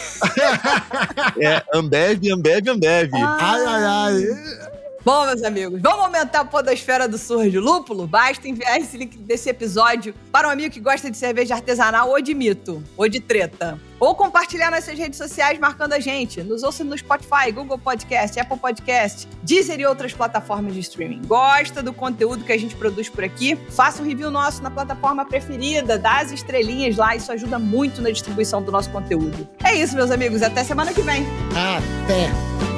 [1.38, 3.10] É Ambev, Ambev, Ambev.
[3.12, 4.77] Ai, ai, ai.
[5.04, 8.06] Bom, meus amigos, vamos aumentar a podosfera do Surra de Lúpulo?
[8.06, 12.20] Basta enviar esse link desse episódio para um amigo que gosta de cerveja artesanal ou
[12.20, 13.78] de mito, ou de treta.
[14.00, 16.42] Ou compartilhar nas suas redes sociais marcando a gente.
[16.42, 21.22] Nos ouça no Spotify, Google Podcast, Apple Podcast, Deezer e outras plataformas de streaming.
[21.26, 23.56] Gosta do conteúdo que a gente produz por aqui?
[23.70, 28.10] Faça um review nosso na plataforma preferida, dá as estrelinhas lá, isso ajuda muito na
[28.10, 29.48] distribuição do nosso conteúdo.
[29.64, 31.24] É isso, meus amigos, até semana que vem.
[31.52, 32.77] Até.